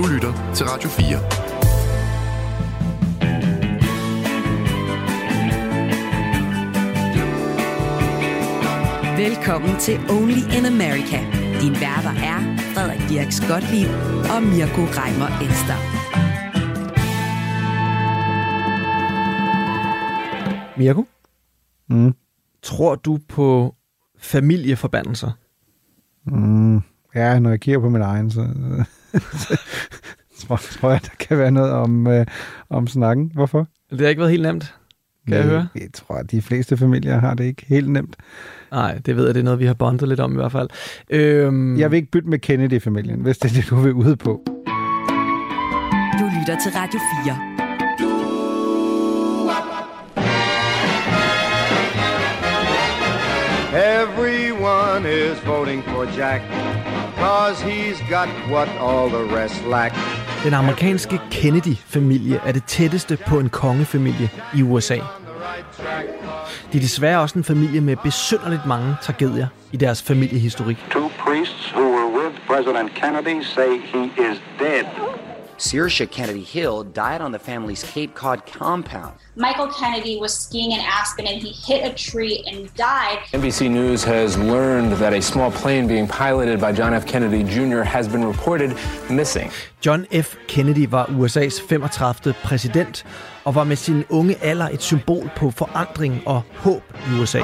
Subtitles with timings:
[0.00, 1.18] Du lytter til Radio 4.
[9.16, 11.18] Velkommen til Only in America.
[11.60, 12.38] Din værter er
[12.74, 13.88] Frederik Dirks Gottlieb
[14.34, 15.78] og Mirko Reimer Elster.
[20.78, 21.04] Mirko?
[21.88, 22.14] Mm.
[22.62, 23.74] Tror du på
[24.18, 25.30] familieforbandelser?
[26.26, 26.76] Mm.
[27.14, 28.48] Ja, når jeg kigger på min egen, så,
[30.38, 32.26] så tror jeg, der kan være noget om, øh,
[32.70, 33.30] om snakken.
[33.34, 33.66] Hvorfor?
[33.90, 34.74] Det har ikke været helt nemt,
[35.28, 35.68] kan jeg høre.
[35.74, 38.16] Jeg tror, at de fleste familier har det ikke helt nemt.
[38.70, 40.68] Nej, det ved jeg, det er noget, vi har bondet lidt om i hvert fald.
[41.10, 41.78] Øhm...
[41.78, 44.42] Jeg vil ikke bytte med Kennedy-familien, hvis det er det, du vil ude på.
[46.18, 47.60] Du lytter til Radio 4.
[55.00, 56.42] Everyone is voting for Jack,
[57.16, 59.94] cause he's got what all the rest lack.
[60.44, 64.96] Den amerikanske Kennedy-familie er det tætteste på en kongefamilie i USA.
[66.72, 70.76] De er desværre også en familie med besynderligt mange tragedier i deres familiehistorik.
[70.90, 74.84] Two priests who were with President Kennedy say he is dead.
[75.60, 79.12] Saoirse Kennedy Hill died on the family's Cape Cod compound.
[79.36, 83.18] Michael Kennedy was skiing in Aspen and he hit a tree and died.
[83.34, 87.06] NBC News has learned that a small plane being piloted by John F.
[87.06, 87.82] Kennedy Jr.
[87.82, 88.74] has been reported
[89.10, 89.50] missing.
[89.86, 90.34] John F.
[90.48, 92.34] Kennedy var USA's 35.
[92.44, 93.04] præsident
[93.44, 97.40] og var med sin unge alder et symbol på forandring og håb i USA.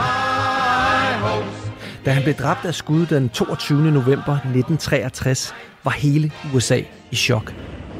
[2.04, 3.78] Da han blev dræbt af skud den 22.
[3.90, 7.52] november 1963, var hele USA i chok.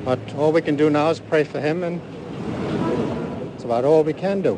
[0.06, 2.00] But all we can do now is pray for him, and
[3.54, 4.56] it's about all we can do.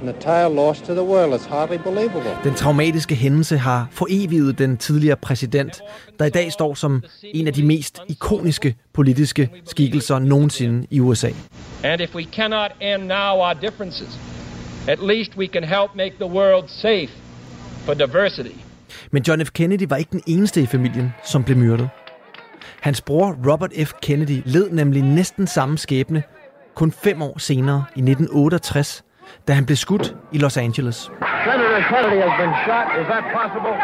[0.00, 2.30] And the tire lost to the world is hardly believable.
[2.44, 5.80] Den traumatiske hændelse har foreviget den tidligere præsident,
[6.18, 11.30] der i dag står som en af de mest ikoniske politiske skikkelser nogensinde i USA.
[11.84, 14.18] And if we cannot end now our differences,
[14.88, 17.10] at least we can help make the world safe
[17.84, 18.56] for diversity.
[19.10, 19.50] Men John F.
[19.50, 21.88] Kennedy var ikke den eneste i familien, som blev myrdet.
[22.86, 23.92] Hans bror Robert F.
[24.02, 26.22] Kennedy led nemlig næsten samme skæbne
[26.74, 29.04] kun fem år senere i 1968,
[29.48, 30.96] da han blev skudt i Los Angeles.
[30.96, 32.86] Senator Kennedy has been shot.
[33.00, 33.74] Is that possible?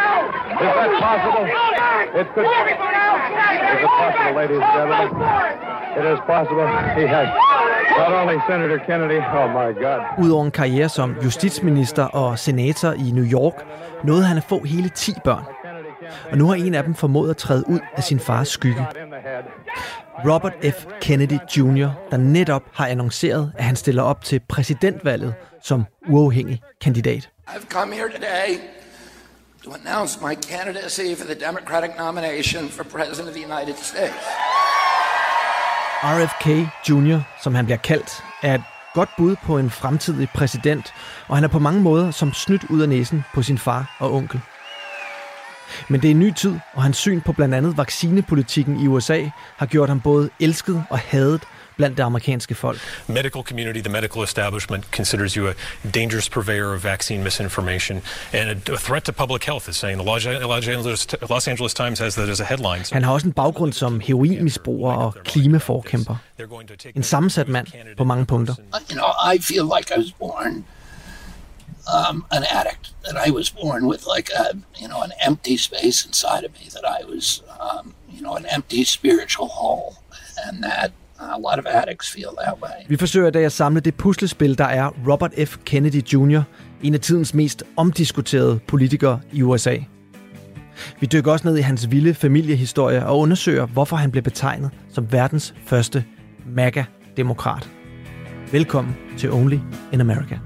[0.66, 1.44] Is that possible?
[2.20, 2.46] It could.
[3.74, 5.08] Is it possible, ladies and gentlemen?
[5.98, 6.66] It is possible.
[7.00, 7.28] He has
[8.00, 9.20] not only Senator Kennedy.
[9.38, 10.00] Oh my God.
[10.24, 13.56] Udover en karriere som justitsminister og senator i New York,
[14.04, 15.44] nåede han at få hele 10 børn.
[16.30, 18.86] Og nu har en af dem formået at træde ud af sin fars skygge.
[20.28, 20.86] Robert F.
[21.00, 27.28] Kennedy Jr., der netop har annonceret, at han stiller op til præsidentvalget som uafhængig kandidat.
[27.48, 28.58] I've come here today
[29.64, 34.14] to announce my candidacy for the Democratic nomination for President of the United States.
[36.02, 36.46] RFK
[36.88, 38.62] Jr., som han bliver kaldt, er et
[38.94, 40.94] godt bud på en fremtidig præsident,
[41.28, 44.12] og han er på mange måder som snydt ud af næsen på sin far og
[44.12, 44.40] onkel.
[45.88, 49.24] Men det er en ny tid, og hans syn på blandt andet vaccinepolitikken i USA
[49.56, 51.40] har gjort ham både elsket og hadet
[51.76, 52.80] blandt det amerikanske folk.
[53.06, 55.52] Medical community, the medical establishment considers you a
[55.94, 58.02] dangerous purveyor of vaccine misinformation
[58.32, 59.98] and a, threat to public health, is saying.
[59.98, 62.84] The Los Angeles, Los Angeles Times has that as a headline.
[62.92, 66.16] Han har også en baggrund som heroinmisbruger og klimaforkæmper.
[66.94, 67.66] En sammensat mand
[67.96, 68.54] på mange punkter.
[68.90, 70.64] You know, I feel like I was born
[71.86, 72.90] um, an addict.
[73.04, 74.46] That I was born with like a,
[74.80, 76.64] you know, an empty space inside of me.
[76.70, 79.94] That I was, um, you know, an empty spiritual hole,
[80.44, 80.90] and that
[81.20, 82.86] uh, a lot of addicts feel that way.
[82.88, 85.56] Vi forsøger i dag at samle det puslespil, der er Robert F.
[85.64, 86.40] Kennedy Jr.,
[86.82, 89.76] en af tidens mest omdiskuterede politikere i USA.
[91.00, 95.12] Vi dykker også ned i hans vilde familiehistorie og undersøger, hvorfor han blev betegnet som
[95.12, 96.04] verdens første
[96.46, 97.68] MAGA-demokrat.
[98.52, 99.58] Velkommen til Only
[99.92, 100.38] in America.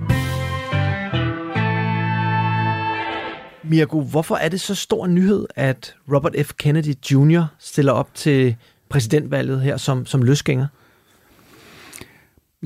[3.70, 6.52] Mirko, hvorfor er det så stor nyhed, at Robert F.
[6.58, 7.42] Kennedy Jr.
[7.58, 8.56] stiller op til
[8.88, 10.66] præsidentvalget her som, som løsgænger?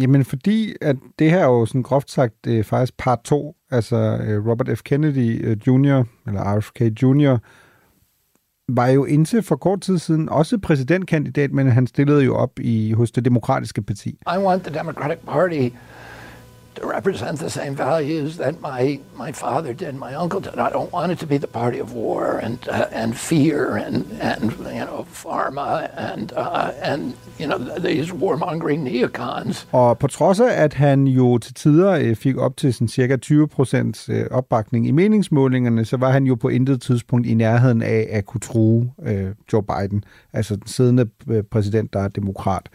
[0.01, 3.57] Jamen fordi, at det her er jo sådan groft sagt er faktisk part 2.
[3.71, 3.97] Altså
[4.47, 4.83] Robert F.
[4.83, 7.39] Kennedy Jr., eller RFK Jr.,
[8.69, 12.93] var jo indtil for kort tid siden også præsidentkandidat, men han stillede jo op i
[12.93, 14.09] hos det demokratiske parti.
[14.09, 15.69] I want the Democratic Party
[16.81, 20.59] to represent the same values that my my father did, my uncle did.
[20.59, 23.97] I don't want it to be the party of war and uh, and fear and
[24.21, 24.43] and
[24.79, 29.67] you know pharma and uh, and you know these warmongering neocons.
[29.73, 33.17] Og på trods af, at han jo til tider øh, fik op til sådan cirka
[33.17, 37.83] 20 procent øh, opbakning i meningsmålingerne, så var han jo på intet tidspunkt i nærheden
[37.83, 42.69] af at kunne true øh, Joe Biden, altså den siddende øh, præsident, der er demokrat.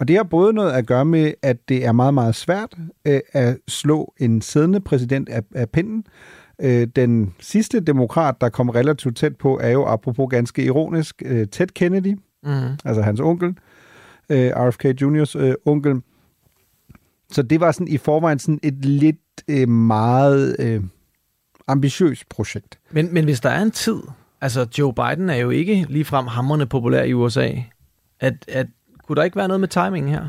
[0.00, 2.74] Og det har både noget at gøre med, at det er meget, meget svært
[3.04, 6.04] øh, at slå en siddende præsident af, af pinden.
[6.60, 11.46] Øh, den sidste demokrat, der kom relativt tæt på, er jo apropos ganske ironisk øh,
[11.46, 12.50] Ted Kennedy, Mm.
[12.84, 13.56] altså hans onkel,
[14.28, 16.00] øh, RFK Juniors øh, onkel.
[17.32, 19.16] Så det var sådan i forvejen sådan et lidt
[19.48, 20.82] øh, meget øh,
[21.66, 22.78] ambitiøst projekt.
[22.90, 23.98] Men, men hvis der er en tid,
[24.40, 27.50] altså Joe Biden er jo ikke ligefrem hamrende populær i USA,
[28.20, 28.66] at, at
[29.08, 30.28] kunne der ikke være noget med timingen her?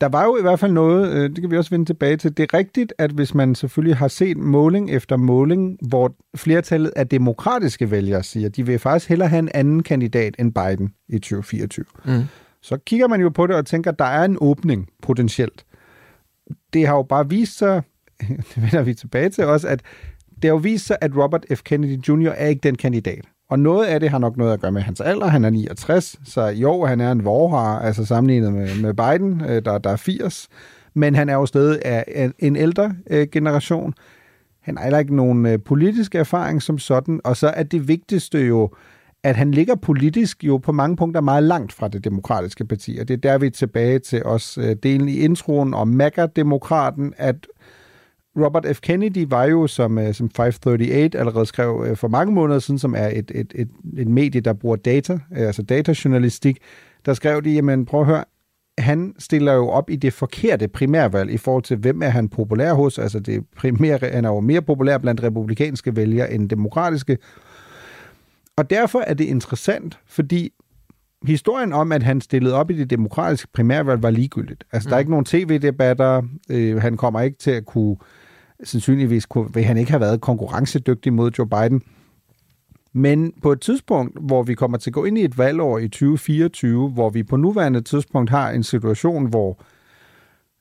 [0.00, 2.36] Der var jo i hvert fald noget, øh, det kan vi også vende tilbage til.
[2.36, 7.08] Det er rigtigt, at hvis man selvfølgelig har set måling efter måling, hvor flertallet af
[7.08, 11.18] demokratiske vælgere siger, at de vil faktisk hellere have en anden kandidat end Biden i
[11.18, 11.84] 2024.
[12.04, 12.22] Mm.
[12.62, 15.64] Så kigger man jo på det og tænker, at der er en åbning potentielt.
[16.72, 17.82] Det har jo bare vist sig,
[18.54, 19.82] det vender vi tilbage til også, at
[20.34, 21.62] det har jo vist sig, at Robert F.
[21.62, 22.30] Kennedy Jr.
[22.36, 23.24] er ikke den kandidat.
[23.50, 25.26] Og noget af det har nok noget at gøre med hans alder.
[25.26, 29.64] Han er 69, så jo, han er en vorhar, altså sammenlignet med, med Biden, øh,
[29.64, 30.48] der, der er 80.
[30.94, 33.94] Men han er jo stadig af en ældre øh, generation.
[34.60, 37.20] Han har heller ikke nogen øh, politisk erfaring som sådan.
[37.24, 38.70] Og så er det vigtigste jo,
[39.22, 42.98] at han ligger politisk jo på mange punkter meget langt fra det demokratiske parti.
[43.00, 47.14] Og det er der, vi er tilbage til os øh, delen i introen om MAGA-demokraten,
[47.16, 47.46] at
[48.36, 48.80] Robert F.
[48.80, 52.94] Kennedy var jo, som, øh, som 538 allerede skrev øh, for mange måneder siden, som
[52.94, 53.68] er et, et, et,
[53.98, 56.58] et medie, der bruger data, øh, altså datajournalistik,
[57.06, 58.24] der skrev de, jamen prøv at høre,
[58.78, 62.72] han stiller jo op i det forkerte primærvalg i forhold til, hvem er han populær
[62.72, 62.98] hos.
[62.98, 67.18] Altså det primære, han er jo mere populær blandt republikanske vælgere end demokratiske.
[68.56, 70.52] Og derfor er det interessant, fordi
[71.26, 74.64] historien om, at han stillede op i det demokratiske primærvalg, var ligegyldigt.
[74.72, 74.90] Altså, mm.
[74.90, 76.22] der er ikke nogen tv-debatter.
[76.50, 77.96] Øh, han kommer ikke til at kunne,
[78.64, 81.82] sandsynligvis kunne, vil han ikke have været konkurrencedygtig mod Joe Biden.
[82.92, 85.88] Men på et tidspunkt, hvor vi kommer til at gå ind i et valgår i
[85.88, 89.62] 2024, hvor vi på nuværende tidspunkt har en situation, hvor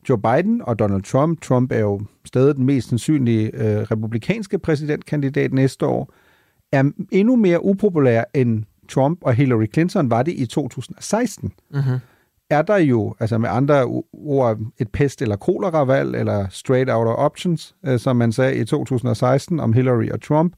[0.10, 5.54] Joe Biden og Donald Trump, Trump er jo stadig den mest sandsynlige øh, republikanske præsidentkandidat
[5.54, 6.14] næste år,
[6.72, 11.52] er endnu mere upopulær end Trump og Hillary Clinton var det i 2016.
[11.72, 12.00] Mm-hmm.
[12.50, 17.16] Er der jo, altså med andre ord, et pest- eller koleravalg, eller straight out of
[17.18, 20.54] options, øh, som man sagde i 2016 om Hillary og Trump,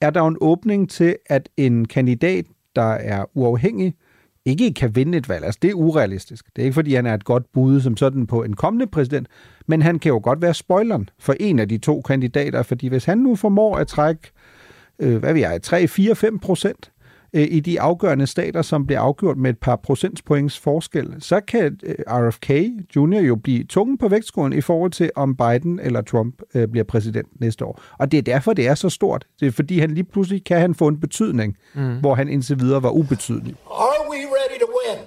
[0.00, 3.94] er der en åbning til, at en kandidat, der er uafhængig,
[4.44, 5.44] ikke kan vinde et valg.
[5.44, 6.46] Altså, det er urealistisk.
[6.56, 9.28] Det er ikke, fordi han er et godt bud som sådan på en kommende præsident,
[9.66, 13.04] men han kan jo godt være spoileren for en af de to kandidater, fordi hvis
[13.04, 14.30] han nu formår at trække,
[14.98, 16.91] øh, hvad ved jeg, 3, 4, 5 procent
[17.34, 21.78] øh, i de afgørende stater, som bliver afgjort med et par procentspoints forskel, så kan
[21.82, 22.50] øh, RFK
[22.96, 23.20] Jr.
[23.20, 27.40] jo blive tungen på vægtskålen i forhold til, om Biden eller Trump øh, bliver præsident
[27.40, 27.80] næste år.
[27.98, 29.26] Og det er derfor, det er så stort.
[29.40, 32.00] Det er fordi, han lige pludselig kan han få en betydning, mm.
[32.00, 33.54] hvor han indtil videre var ubetydelig.
[33.70, 34.98] Are we ready to win?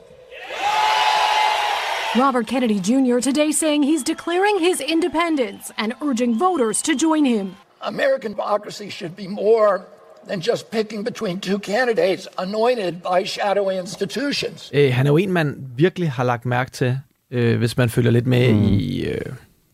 [2.18, 3.20] Robert Kennedy Jr.
[3.20, 7.56] today saying he's declaring his independence and urging voters to join him.
[7.82, 9.82] American democracy should be more
[10.30, 14.72] than just picking between two candidates anointed by shadowy institutions.
[14.74, 17.00] Øh, han er jo en, man virkelig har lagt mærke til,
[17.32, 18.64] øh, hvis man følger lidt med mm.
[18.64, 19.22] i øh,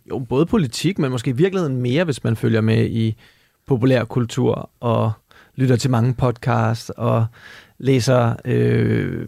[0.09, 3.15] jo, både politik, men måske i virkeligheden mere, hvis man følger med i
[3.67, 5.11] populærkultur og
[5.55, 7.25] lytter til mange podcasts og
[7.77, 9.27] læser øh,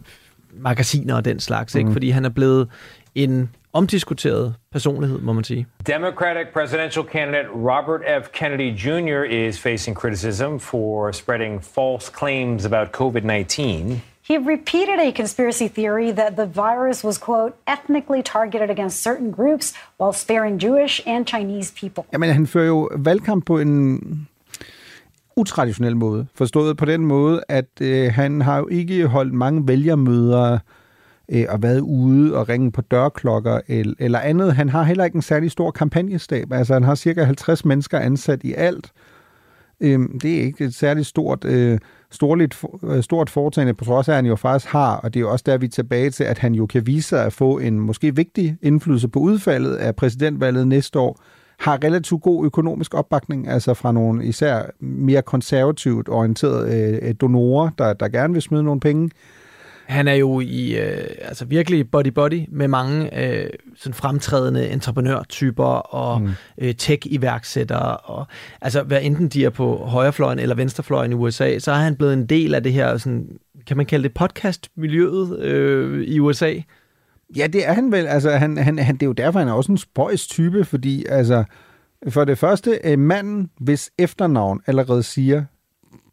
[0.54, 1.80] magasiner og den slags, mm.
[1.80, 1.92] ikke?
[1.92, 2.68] fordi han er blevet
[3.16, 5.68] en omdiskuteret personlighed, må man sige.
[5.88, 8.32] Democratic presidential candidate Robert F.
[8.32, 9.24] Kennedy Jr.
[9.24, 14.00] is facing criticism for spreading false claims about COVID-19.
[14.30, 19.74] He repeated a conspiracy theory that the virus was, quote, ethnically targeted against certain groups
[20.00, 22.04] while sparing Jewish and Chinese people.
[22.14, 24.00] Jamen, han fører jo valgkamp på en
[25.36, 26.28] utraditionel måde.
[26.36, 30.60] Forstået på den måde, at øh, han har jo ikke holdt mange vælgermøder
[31.32, 34.56] øh, og været ude og ringe på dørklokker eller, eller andet.
[34.56, 36.52] Han har heller ikke en særlig stor kampagnestab.
[36.52, 38.92] Altså, han har cirka 50 mennesker ansat i alt.
[39.80, 41.80] Øh, det er ikke et særligt stort, øh,
[42.12, 45.22] storligt, øh, stort foretagende, på trods af, at han jo faktisk har, og det er
[45.22, 47.60] jo også der, vi er tilbage til, at han jo kan vise sig at få
[47.60, 51.20] en måske vigtig indflydelse på udfaldet af præsidentvalget næste år,
[51.60, 57.94] har relativt god økonomisk opbakning, altså fra nogle især mere konservativt orienterede øh, donorer, der,
[57.94, 59.10] der gerne vil smide nogle penge
[59.94, 66.22] han er jo i øh, altså virkelig body-body med mange øh, sådan fremtrædende entreprenørtyper og
[66.22, 66.30] mm.
[66.58, 67.98] øh, tech-iværksættere.
[67.98, 68.28] Og,
[68.62, 72.14] altså, hvad enten de er på højrefløjen eller venstrefløjen i USA, så er han blevet
[72.14, 73.28] en del af det her, sådan,
[73.68, 76.54] kan man kalde det podcast-miljøet øh, i USA.
[77.36, 78.08] Ja, det er han vel.
[78.08, 81.06] Altså, han, han, han, det er jo derfor, han er også en spøjs type, fordi
[81.10, 81.44] altså,
[82.10, 85.44] for det første, øh, manden, hvis efternavn allerede siger,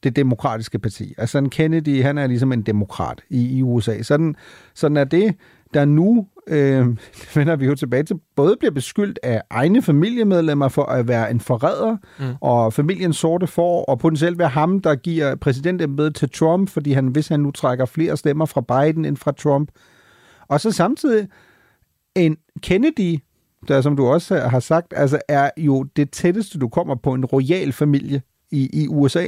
[0.02, 1.14] det demokratiske parti.
[1.18, 4.02] Altså en Kennedy, han er ligesom en demokrat i, i USA.
[4.02, 4.34] Sådan,
[4.74, 5.34] sådan er det,
[5.74, 6.86] der nu, øh,
[7.34, 11.40] vender vi jo tilbage til, både bliver beskyldt af egne familiemedlemmer for at være en
[11.40, 12.24] forræder, mm.
[12.40, 17.06] og familiens sorte for, og potentielt være ham, der giver præsidentembedet til Trump, fordi han,
[17.06, 19.70] hvis han nu trækker flere stemmer fra Biden end fra Trump.
[20.48, 21.28] Og så samtidig
[22.16, 23.18] en Kennedy,
[23.68, 27.24] der som du også har sagt, altså er jo det tætteste, du kommer på en
[27.24, 29.26] royal familie i, i USA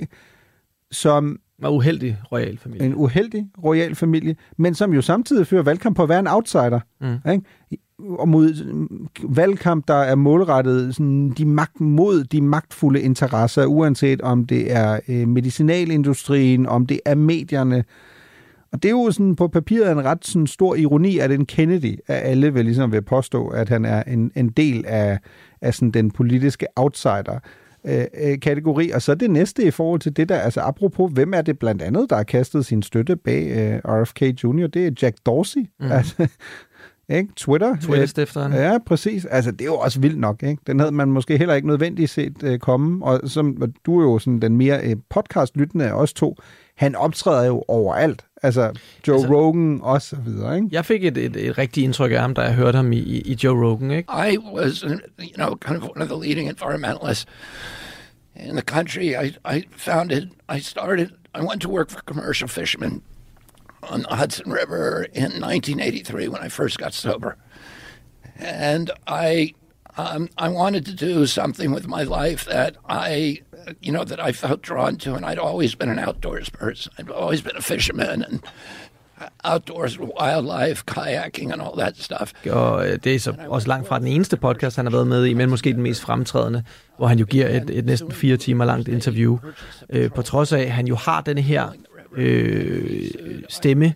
[0.93, 2.87] som var uheldig royal familie.
[2.87, 6.81] En uheldig royal familie, men som jo samtidig fører valgkamp på at være en outsider.
[7.01, 7.33] Mm.
[7.33, 7.45] Ikke?
[7.99, 8.77] Og mod
[9.29, 15.01] valgkamp, der er målrettet sådan, de magt, mod de magtfulde interesser, uanset om det er
[15.09, 17.85] øh, medicinalindustrien, om det er medierne.
[18.73, 21.99] Og det er jo sådan på papiret en ret sådan, stor ironi, at en Kennedy
[22.09, 25.19] af alle vil ligesom vil påstå, at han er en, en del af,
[25.61, 27.39] af sådan den politiske outsider
[27.87, 28.91] øh, øh, kategori.
[28.91, 31.83] Og så det næste i forhold til det der, altså apropos, hvem er det blandt
[31.83, 35.61] andet, der har kastet sin støtte bag øh, RFK Jr., det er Jack Dorsey.
[35.81, 35.91] Mm.
[36.03, 36.29] Altså,
[37.09, 37.33] ikke?
[37.37, 37.77] Twitter.
[37.77, 38.53] Twitter-stifteren.
[38.53, 39.25] Ja, præcis.
[39.25, 40.43] Altså, det er jo også vildt nok.
[40.43, 40.63] Ikke?
[40.67, 43.05] Den havde man måske heller ikke nødvendigt set øh, komme.
[43.05, 46.37] Og som, du er jo sådan den mere øh, podcast-lyttende af os to.
[46.77, 48.25] Han optræder jo overalt.
[48.43, 48.73] Altså,
[49.09, 50.69] Joe altså, Rogan og så videre, ikke?
[50.73, 53.39] Jeg fik et, et, et rigtigt indtryk af ham, da jeg hørte ham i, i
[53.45, 54.13] Joe Rogan, ikke?
[54.33, 54.85] I was,
[55.19, 57.27] you know, kind of one of the leading environmentalists
[58.37, 59.15] in the country.
[59.15, 63.03] I, I founded, I started, I went to work for commercial fishermen
[63.83, 67.37] on the Hudson River in 1983 when I first got sober.
[68.37, 69.55] And I,
[69.97, 73.43] um, I wanted to do something with my life that I
[73.83, 76.93] you know, that I felt drawn to, and I'd always been an outdoors person.
[76.99, 78.41] I'd always been a fisherman and
[79.45, 82.33] outdoors wildlife, kayaking and all that stuff.
[82.51, 85.27] Og øh, det er så også langt fra den eneste podcast, han har været med
[85.27, 86.63] i, men måske den mest fremtrædende,
[86.97, 89.39] hvor han jo giver et, et næsten fire timer langt interview.
[89.91, 91.69] Øh, på trods af, at han jo har denne her
[92.17, 93.11] øh,
[93.49, 93.95] stemme,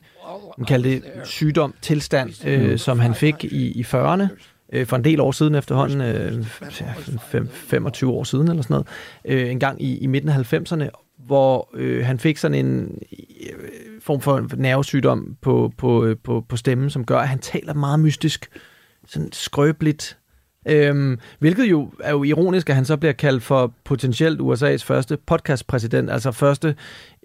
[0.58, 4.26] man kalder det sygdom, tilstand, øh, som han fik i, i 40'erne,
[4.72, 6.44] øh, for en del år siden efterhånden, øh,
[7.30, 8.86] 5, 25 år siden eller sådan noget,
[9.24, 10.88] øh, en gang i, i midten af 90'erne,
[11.26, 12.98] hvor øh, han fik sådan en
[13.42, 13.54] øh,
[14.00, 18.00] form for nervesygdom på, på, øh, på, på stemmen, som gør, at han taler meget
[18.00, 18.48] mystisk,
[19.06, 20.18] sådan skrøbeligt,
[20.68, 25.16] Øhm, hvilket jo er jo ironisk, at han så bliver kaldt for potentielt USA's første
[25.16, 26.74] podcastpræsident, altså første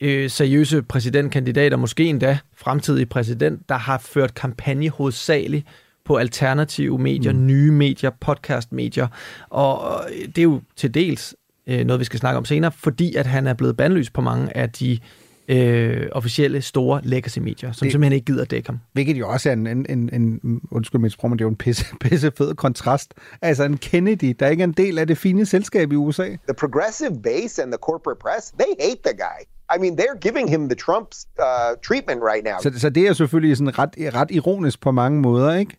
[0.02, 5.68] øh, seriøse præsidentkandidat, og måske endda fremtidig præsident, der har ført kampagne hovedsageligt
[6.06, 7.46] på alternative medier, mm.
[7.48, 9.08] nye medier, podcastmedier.
[9.50, 11.36] Og det er jo til dels
[11.68, 14.58] øh, noget, vi skal snakke om senere, fordi at han er blevet bandlyst på mange
[14.58, 15.00] af de
[15.48, 18.80] øh, officielle store legacy-medier, som det, simpelthen ikke gider dække ham.
[18.94, 21.50] Hvilket jo også er en, en, en, en undskyld mit sprog, men det er jo
[21.50, 23.14] en pisse, pisse fed kontrast.
[23.42, 26.28] Altså en Kennedy, der ikke er en del af det fine selskab i USA.
[26.28, 29.40] The progressive base and the corporate press, they hate the guy.
[29.76, 32.58] I mean, they're giving him the Trump's uh, treatment right now.
[32.62, 35.78] Så, så det er selvfølgelig sådan ret, ret ironisk på mange måder, ikke?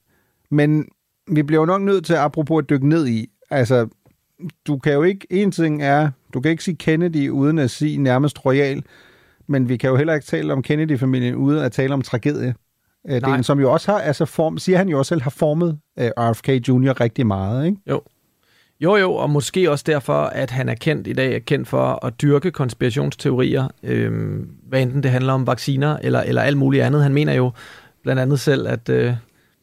[0.53, 0.89] Men
[1.31, 3.89] vi bliver jo nok nødt til, apropos at dykke ned i, altså,
[4.67, 7.99] du kan jo ikke, en ting er, du kan ikke sige Kennedy uden at sige
[7.99, 8.83] nærmest royal,
[9.47, 12.55] men vi kan jo heller ikke tale om Kennedy-familien uden at tale om tragedie.
[13.09, 15.79] Øh, den, som jo også har, altså form, siger han jo også selv, har formet
[15.97, 17.01] uh, øh, RFK Jr.
[17.01, 17.79] rigtig meget, ikke?
[17.87, 18.03] Jo.
[18.81, 22.07] Jo, jo, og måske også derfor, at han er kendt i dag, er kendt for
[22.07, 27.03] at dyrke konspirationsteorier, øh, hvad enten det handler om vacciner eller, eller alt muligt andet.
[27.03, 27.53] Han mener jo
[28.03, 29.15] blandt andet selv, at, øh,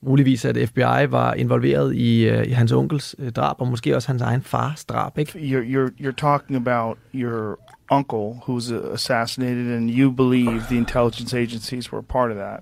[0.01, 4.07] muligvis at FBI var involveret i, uh, i hans onkels uh, drab, og måske også
[4.07, 5.39] hans egen fars drab, ikke?
[5.39, 7.59] You're, you're, you're talking about your
[7.91, 12.59] uncle who's assassinated, and you believe the intelligence agencies were part of that.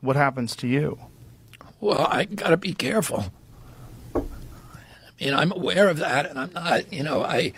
[0.00, 0.98] What happens to you?
[1.80, 3.24] Well, I gotta be careful.
[4.14, 7.52] I mean, I'm aware of that, and I'm not, you know, I,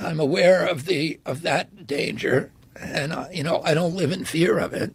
[0.00, 2.50] I'm aware of the of that danger,
[2.80, 4.94] and uh, you know, I don't live in fear of it,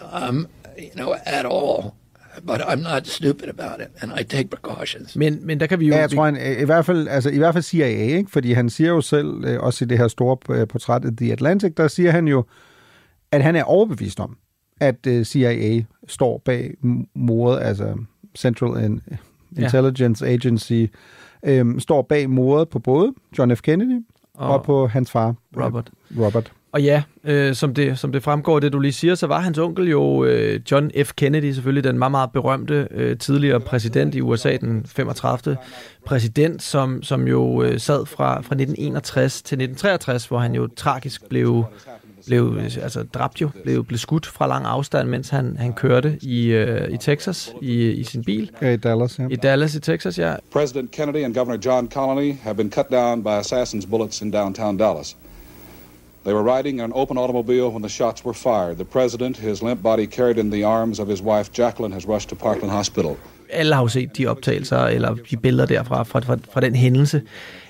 [0.00, 1.94] um, you know, at all.
[2.46, 5.16] But I'm not stupid about it, and I take precautions.
[5.16, 5.94] Men, men der kan vi jo...
[5.94, 8.30] Ja, jeg tror, han, i, hvert fald, altså, i hvert fald CIA, ikke?
[8.30, 11.32] fordi han siger jo selv, øh, også i det her store øh, portræt af The
[11.32, 12.44] Atlantic, der siger han jo,
[13.32, 14.36] at han er overbevist om,
[14.80, 16.74] at øh, CIA står bag
[17.14, 17.94] mordet, altså
[18.36, 19.00] Central
[19.56, 20.32] Intelligence ja.
[20.32, 20.84] Agency,
[21.46, 23.62] øhm, står bag mordet på både John F.
[23.62, 25.90] Kennedy og, og på hans far, Robert.
[26.18, 26.52] Robert.
[26.76, 29.58] Og ja, øh, som, det, som det fremgår, det du lige siger, så var hans
[29.58, 31.12] onkel jo øh, John F.
[31.16, 35.56] Kennedy, selvfølgelig den meget, meget berømte øh, tidligere præsident i USA, den 35.
[36.06, 41.28] præsident, som, som jo øh, sad fra, fra 1961 til 1963, hvor han jo tragisk
[41.28, 41.64] blev,
[42.26, 46.46] blev altså dræbt jo, blev, blev skudt fra lang afstand, mens han, han kørte i,
[46.46, 48.50] øh, i Texas i, i sin bil.
[48.62, 49.26] Ja, i Dallas, ja.
[49.30, 50.34] I Dallas i Texas, ja.
[50.52, 54.76] President Kennedy and Governor John Connally have been cut down by assassins' bullets in downtown
[54.76, 55.16] Dallas.
[56.26, 58.76] They were riding in an open automobile when the shots were fired.
[58.76, 62.28] The president, his limp body carried in the arms of his wife Jacqueline, has rushed
[62.28, 63.16] to Parkland Hospital.
[63.50, 67.22] Alle har jo set de optagelser, eller de billeder derfra, fra, fra, fra den hændelse.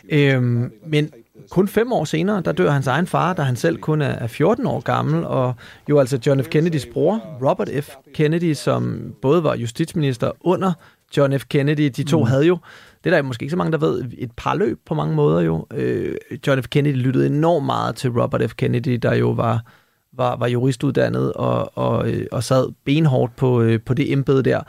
[0.09, 1.11] Øhm, men
[1.51, 4.67] kun fem år senere, der dør hans egen far, da han selv kun er 14
[4.67, 5.55] år gammel, og
[5.89, 6.49] jo altså John F.
[6.49, 7.91] Kennedys bror, Robert F.
[8.15, 10.73] Kennedy, som både var justitsminister under
[11.17, 11.45] John F.
[11.49, 11.91] Kennedy.
[11.97, 12.27] De to mm.
[12.27, 12.59] havde jo,
[13.07, 15.41] det er der måske ikke så mange, der ved, et par løb på mange måder
[15.41, 15.67] jo.
[15.75, 16.15] Øh,
[16.47, 16.69] John F.
[16.69, 18.55] Kennedy lyttede enormt meget til Robert F.
[18.55, 19.65] Kennedy, der jo var,
[20.13, 24.61] var, var juristuddannet og, og, øh, og sad benhårdt på, øh, på det embede der.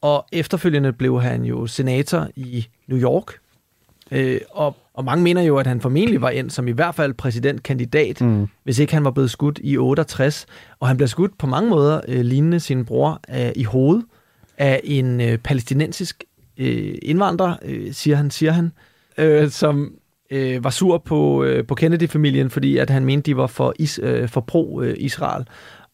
[0.00, 3.32] Og efterfølgende blev han jo senator i New York,
[4.10, 7.14] Øh, og, og mange mener jo, at han formentlig var endt som i hvert fald
[7.14, 8.48] præsidentkandidat, mm.
[8.64, 10.46] hvis ikke han var blevet skudt i 68.
[10.80, 14.04] Og han blev skudt på mange måder øh, lignende sin bror øh, i hovedet
[14.58, 16.24] af en øh, palæstinensisk
[16.58, 18.72] øh, indvandrer, øh, siger han, siger han,
[19.18, 19.94] øh, som
[20.30, 24.00] øh, var sur på, øh, på Kennedy-familien, fordi at han mente, de var for, is,
[24.02, 25.44] øh, for pro-Israel.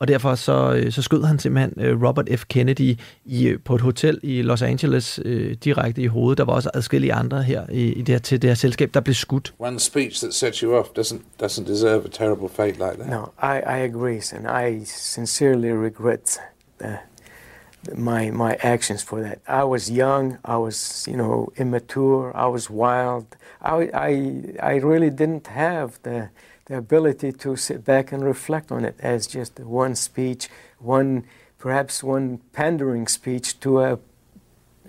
[0.01, 2.45] Og derfor så, øh, så skød han simpelthen øh, Robert F.
[2.49, 6.39] Kennedy i, øh, på et hotel i Los Angeles øh, direkte i hovedet.
[6.39, 9.01] Der var også adskillige andre her i, i det her, til det her selskab, der
[9.01, 9.55] blev skudt.
[9.59, 13.09] One speech that sets you off doesn't, doesn't deserve a terrible fate like that.
[13.09, 16.39] No, I, I agree, and I sincerely regret
[16.81, 16.97] the,
[17.97, 19.41] my my actions for that.
[19.47, 23.37] I was young, I was you know immature, I was wild.
[23.63, 24.11] I I
[24.63, 26.31] I really didn't have the
[26.67, 31.25] the ability to sit back and reflect on it as just one speech, one
[31.59, 33.99] perhaps one pandering speech to a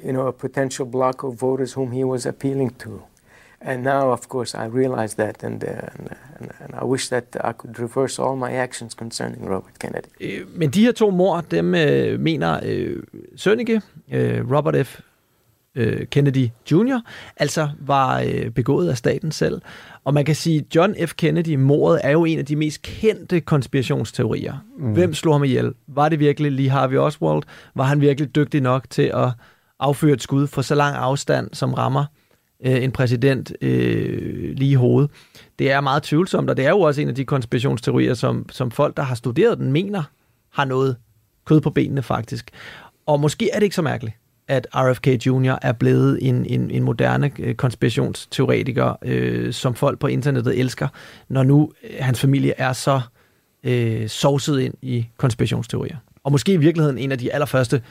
[0.04, 3.04] you know a potential block of voters whom he was appealing to.
[3.62, 5.70] And now, of course, I realize that, and, uh,
[6.40, 10.08] and, and I wish that I could reverse all my actions concerning Robert Kennedy.
[10.22, 13.04] Øh, men de her to mor, dem øh, mener øh,
[13.36, 15.00] Sønneke, øh, Robert F.
[15.76, 17.00] Øh, Kennedy Jr.,
[17.38, 19.62] altså var øh, begået af staten selv.
[20.04, 21.14] Og man kan sige, John F.
[21.14, 24.54] Kennedy, mordet, er jo en af de mest kendte konspirationsteorier.
[24.78, 24.94] Mm.
[24.94, 25.74] Hvem slog ham ihjel?
[25.88, 27.44] Var det virkelig Lee Harvey Oswald?
[27.76, 29.30] Var han virkelig dygtig nok til at
[29.80, 32.06] afføre et skud for så lang afstand, som rammer
[32.66, 35.12] øh, en præsident øh, lige i hovedet?
[35.60, 38.72] Det er meget tvivlsomt, og det er jo også en af de konspirationsteorier, som, som
[38.72, 40.04] folk, der har studeret den, mener
[40.50, 40.96] har noget
[41.46, 42.52] kød på benene faktisk.
[43.06, 44.16] Og måske er det ikke så mærkeligt
[44.50, 45.58] at RFK Jr.
[45.62, 50.88] er blevet en, en, en moderne øh, konspirationsteoretiker, øh, som folk på internettet elsker,
[51.30, 53.02] når nu øh, hans familie er så
[53.64, 55.98] øh, sovset ind i konspirationsteorier.
[56.24, 57.82] Og måske i virkeligheden en af de allerførste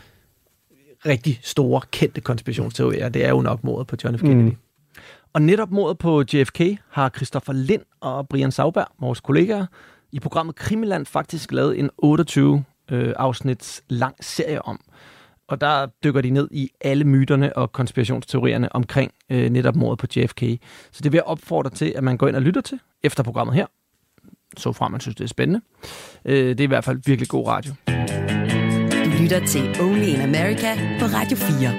[1.07, 4.21] rigtig store, kendte konspirationsteorier, det er jo nok mordet på John F.
[4.21, 4.49] Kennedy.
[4.49, 4.57] Mm.
[5.33, 9.67] Og netop mordet på JFK har Christopher Lind og Brian Sauberg, vores kollegaer,
[10.13, 14.81] i programmet Krimiland faktisk lavet en 28 øh, afsnits lang serie om
[15.49, 20.07] og der dykker de ned i alle myterne og konspirationsteorierne omkring øh, netop mordet på
[20.17, 20.43] JFK.
[20.91, 23.55] Så det vil jeg opfordre til, at man går ind og lytter til efter programmet
[23.55, 23.67] her.
[24.57, 25.61] Så frem man synes, det er spændende.
[26.25, 27.73] Øh, det er i hvert fald virkelig god radio.
[29.21, 31.73] Lytter til Only in America på Radio 4.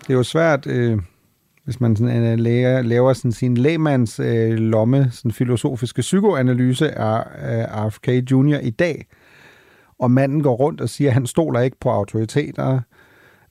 [0.00, 0.98] Det er jo svært, øh,
[1.64, 7.18] hvis man sådan, øh, laver, laver sådan sin lægmands øh, lomme, sådan filosofiske psykoanalyse af
[7.18, 8.58] øh, RFK Jr.
[8.62, 9.06] i dag,
[9.98, 12.80] og manden går rundt og siger, at han stoler ikke på autoriteter,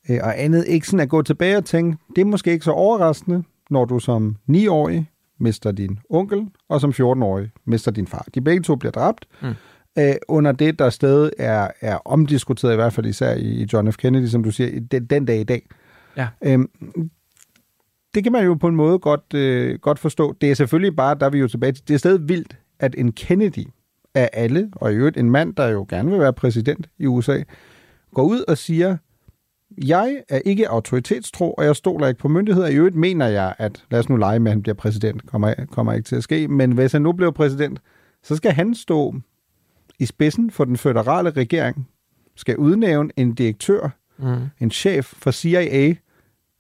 [0.10, 0.66] øh, og andet.
[0.68, 4.00] Ikke sådan at gå tilbage og tænke, det er måske ikke så overraskende, når du
[4.00, 8.26] som 9-årig mister din onkel, og som 14-årig mister din far.
[8.36, 9.54] De begge to bliver dræbt, mm.
[9.98, 13.98] Øh, under det, der stadig er, er omdiskuteret, i hvert fald især i John F.
[13.98, 15.68] Kennedy, som du siger, den, den dag i dag.
[16.18, 16.28] Ja.
[16.44, 16.70] Øhm,
[18.16, 20.36] det kan man jo på en måde godt, øh, godt forstå.
[20.42, 22.96] Det er selvfølgelig bare, der er vi jo tilbage til, det er stadig vildt, at
[22.98, 23.68] en Kennedy,
[24.16, 27.44] af alle, og i øvrigt en mand, der jo gerne vil være præsident i USA,
[28.14, 28.98] går ud og siger,
[29.86, 32.68] jeg er ikke autoritetstro, og jeg stoler ikke på myndigheder.
[32.68, 35.26] I øvrigt mener jeg, at lad os nu lege med, at han bliver præsident.
[35.26, 36.48] Kommer, kommer ikke til at ske.
[36.48, 37.80] Men hvis han nu bliver præsident,
[38.24, 39.16] så skal han stå
[40.02, 41.88] i spidsen for den føderale regering,
[42.36, 44.50] skal udnævne en direktør, mm.
[44.60, 45.96] en chef for CIA,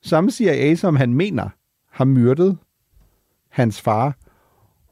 [0.03, 1.49] samme CIA, som han mener
[1.91, 2.57] har myrdet
[3.49, 4.17] hans far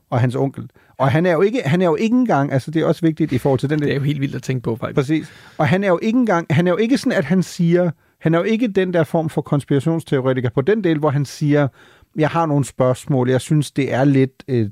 [0.09, 0.69] og hans onkel.
[0.97, 3.31] Og han er jo ikke, han er jo ikke engang, altså det er også vigtigt
[3.31, 3.79] i forhold til den...
[3.79, 4.95] Det er jo helt vildt at tænke på, faktisk.
[4.95, 5.33] Præcis.
[5.57, 8.33] Og han er jo ikke engang, han er jo ikke sådan, at han siger, han
[8.33, 11.67] er jo ikke den der form for konspirationsteoretiker på den del, hvor han siger,
[12.15, 14.69] jeg har nogle spørgsmål, jeg synes, det er lidt, øh,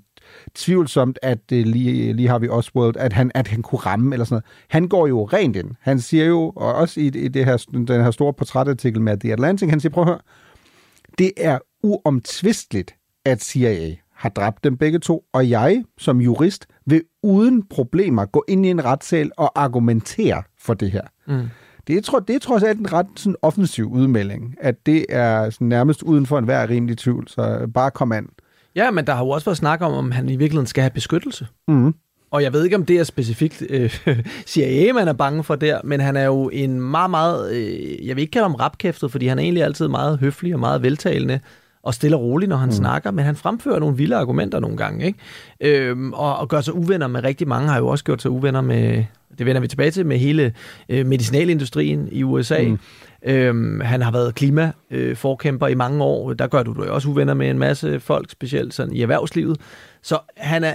[0.56, 4.26] tvivlsomt, at uh, lige, lige har vi Oswald, at han, at han kunne ramme, eller
[4.26, 4.46] sådan noget.
[4.68, 5.72] Han går jo rent ind.
[5.82, 9.34] Han siger jo, og også i, i det her, den her store portrætartikel med The
[9.34, 10.20] Atlantic, han siger, prøv at høre,
[11.18, 17.02] det er uomtvisteligt, at CIA har dræbt dem begge to, og jeg som jurist vil
[17.24, 21.02] uden problemer gå ind i en retssal og argumentere for det her.
[21.28, 21.48] Mm.
[21.88, 25.50] Det er, tror, det er trods alt en ret sådan, offensiv udmelding, at det er
[25.50, 28.30] sådan, nærmest uden for enhver rimelig tvivl, så bare kom an.
[28.78, 30.92] Ja, men der har jo også været snak om, om han i virkeligheden skal have
[30.92, 31.48] beskyttelse.
[31.68, 31.94] Mm.
[32.32, 34.00] Og jeg ved ikke, om det er specifikt øh,
[34.48, 38.16] CIA, man er bange for der, men han er jo en meget, meget, øh, jeg
[38.16, 41.40] vil ikke kalde ham rapkæftet, fordi han er egentlig altid meget høflig og meget veltalende
[41.88, 42.76] og stille og rolig, når han mm.
[42.76, 45.20] snakker, men han fremfører nogle vilde argumenter nogle gange, ikke?
[45.62, 48.62] Øhm, og, og gør sig uvenner med rigtig mange, har jo også gjort sig uvenner
[48.62, 49.04] med,
[49.38, 50.54] det vender vi tilbage til, med hele
[50.90, 52.64] øh, medicinalindustrien i USA.
[52.64, 52.80] Mm.
[53.26, 56.34] Øhm, han har været klimaforkæmper øh, i mange år.
[56.34, 59.58] Der gør du dig også uvenner med en masse folk, specielt sådan i erhvervslivet.
[60.02, 60.74] Så han er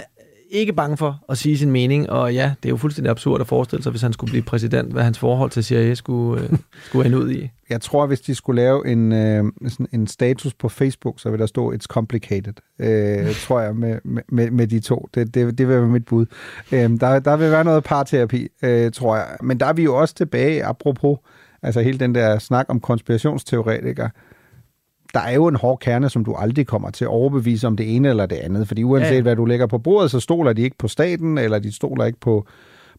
[0.53, 3.47] ikke bange for at sige sin mening, og ja, det er jo fuldstændig absurd at
[3.47, 6.49] forestille sig, hvis han skulle blive præsident, hvad hans forhold til CIA skulle, øh,
[6.85, 7.49] skulle ende ud i.
[7.69, 11.39] Jeg tror, hvis de skulle lave en, øh, sådan en status på Facebook, så vil
[11.39, 15.09] der stå, it's complicated, øh, tror jeg, med, med, med de to.
[15.15, 16.25] Det, det, det vil være mit bud.
[16.71, 19.27] Øh, der, der vil være noget parterapi, øh, tror jeg.
[19.41, 21.17] Men der er vi jo også tilbage, apropos,
[21.61, 24.09] altså hele den der snak om konspirationsteoretikere
[25.13, 27.95] der er jo en hård kerne, som du aldrig kommer til at overbevise om det
[27.95, 28.67] ene eller det andet.
[28.67, 29.21] Fordi uanset ja.
[29.21, 32.19] hvad du lægger på bordet, så stoler de ikke på staten, eller de stoler ikke
[32.19, 32.47] på,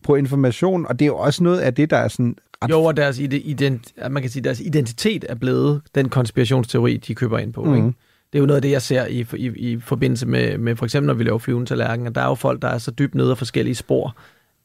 [0.03, 0.87] på information.
[0.87, 2.71] Og det er jo også noget af det, der er sådan ret...
[2.71, 7.39] Jo, og deres, ident, man kan sige, deres identitet er blevet den konspirationsteori, de køber
[7.39, 7.65] ind på.
[7.65, 7.75] Mm.
[7.75, 7.87] Ikke?
[8.33, 10.85] Det er jo noget af det, jeg ser i, i, i forbindelse med, med, for
[10.85, 13.15] eksempel når vi laver flyvende tallerken, at der er jo folk, der er så dybt
[13.15, 14.17] nede af forskellige spor,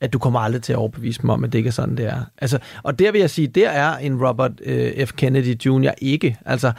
[0.01, 2.05] at du kommer aldrig til at overbevise dem om, at det ikke er sådan, det
[2.05, 2.21] er.
[2.38, 5.13] Altså, og der vil jeg sige, der er en Robert øh, F.
[5.13, 5.91] Kennedy Jr.
[6.01, 6.38] ikke.
[6.45, 6.71] Altså,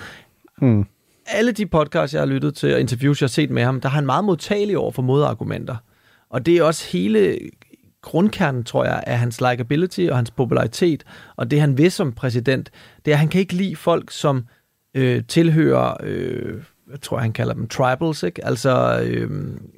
[0.60, 0.86] Mm.
[1.26, 3.88] Alle de podcasts, jeg har lyttet til, og interviews, jeg har set med ham, der
[3.88, 5.76] har han meget modtagelig over for modargumenter.
[6.30, 7.38] Og det er også hele
[8.02, 11.04] grundkernen, tror jeg, af hans likability og hans popularitet,
[11.36, 12.70] og det han vil som præsident,
[13.04, 14.44] det er, at han kan ikke lide folk, som
[14.94, 18.46] øh, tilhører, øh, jeg tror, han kalder dem tribals, ikke?
[18.46, 19.00] Altså...
[19.04, 19.30] Øh,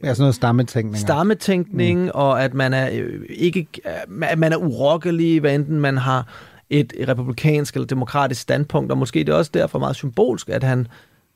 [0.05, 0.99] ja, sådan noget stammetænkning.
[0.99, 2.11] Stammetænkning, mm.
[2.15, 3.67] og at man er øh, ikke,
[4.23, 6.29] at man er urokkelig, hvad enten man har
[6.73, 10.87] et republikansk eller demokratisk standpunkt, og måske det er også derfor meget symbolsk, at han,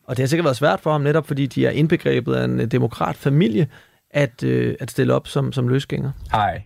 [0.05, 2.69] og det har sikkert været svært for ham netop, fordi de er indbegrebet af en
[2.69, 3.69] demokratfamilie,
[4.11, 6.11] at, øh, at stille op som, som løsgænger.
[6.33, 6.59] Hi,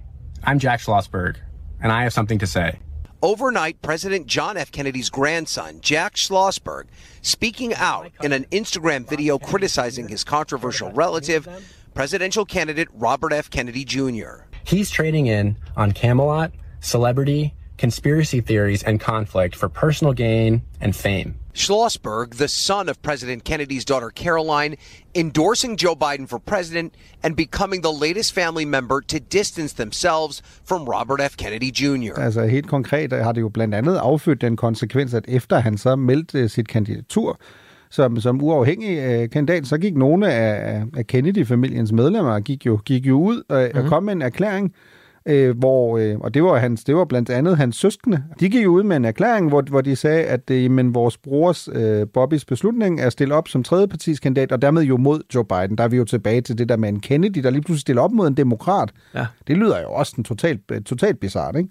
[0.47, 1.35] I'm Jack Schlossberg,
[1.83, 2.71] and I have something to say.
[3.23, 4.71] Overnight, President John F.
[4.73, 6.85] Kennedy's grandson, Jack Schlossberg,
[7.23, 11.47] speaking out in an Instagram video criticizing his controversial relative,
[11.95, 13.51] presidential candidate Robert F.
[13.51, 14.47] Kennedy Jr.
[14.65, 21.35] He's trading in on Camelot, celebrity, conspiracy theories, and conflict for personal gain and fame.
[21.55, 24.77] Schlossberg, the son of President Kennedy's daughter Caroline,
[25.15, 30.85] endorsing Joe Biden for president and becoming the latest family member to distance themselves from
[30.85, 31.37] Robert F.
[31.37, 32.21] Kennedy Jr.
[32.21, 35.97] Altså helt konkret har det jo blandt andet affødt den konsekvens, at efter han så
[35.97, 37.41] meldte sit kandidatur,
[37.91, 43.07] som, som uafhængig øh, kandidat, så gik nogle af, af Kennedy-familiens medlemmer gik jo, gik
[43.07, 43.85] jo ud og, mm-hmm.
[43.85, 44.75] og kom med en erklæring,
[45.31, 48.25] øh, hvor, øh, og det var, hans, det var blandt andet hans søskende.
[48.41, 51.69] De gik ud med en erklæring, hvor, hvor de sagde, at øh, men vores brors
[51.73, 55.79] øh, Bobbys beslutning er at stille op som tredjepartiskandidat, og dermed jo mod Joe Biden.
[55.79, 58.03] Der er vi jo tilbage til det der med en Kennedy, der lige pludselig stiller
[58.03, 58.93] op mod en demokrat.
[59.15, 59.27] Ja.
[59.47, 61.69] Det lyder jo også en totalt, totalt bizart, ikke?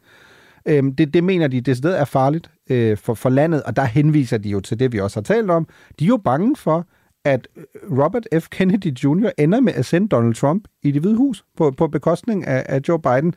[0.66, 3.84] Øhm, det, det mener de, det sted er farligt øh, for, for landet, og der
[3.84, 5.68] henviser de jo til det, vi også har talt om.
[6.00, 6.88] De er jo bange for,
[7.26, 7.48] at
[7.92, 8.50] Robert F.
[8.50, 9.30] Kennedy Jr.
[9.38, 12.82] ender med at sende Donald Trump i det hvide hus på, på bekostning af, af
[12.88, 13.34] Joe Biden.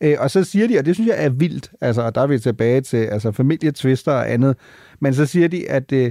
[0.00, 2.26] Øh, og så siger de, og det synes jeg er vildt, altså, og der er
[2.26, 4.56] vi tilbage til altså, familietvister og andet,
[5.00, 6.04] men så siger de, at øh,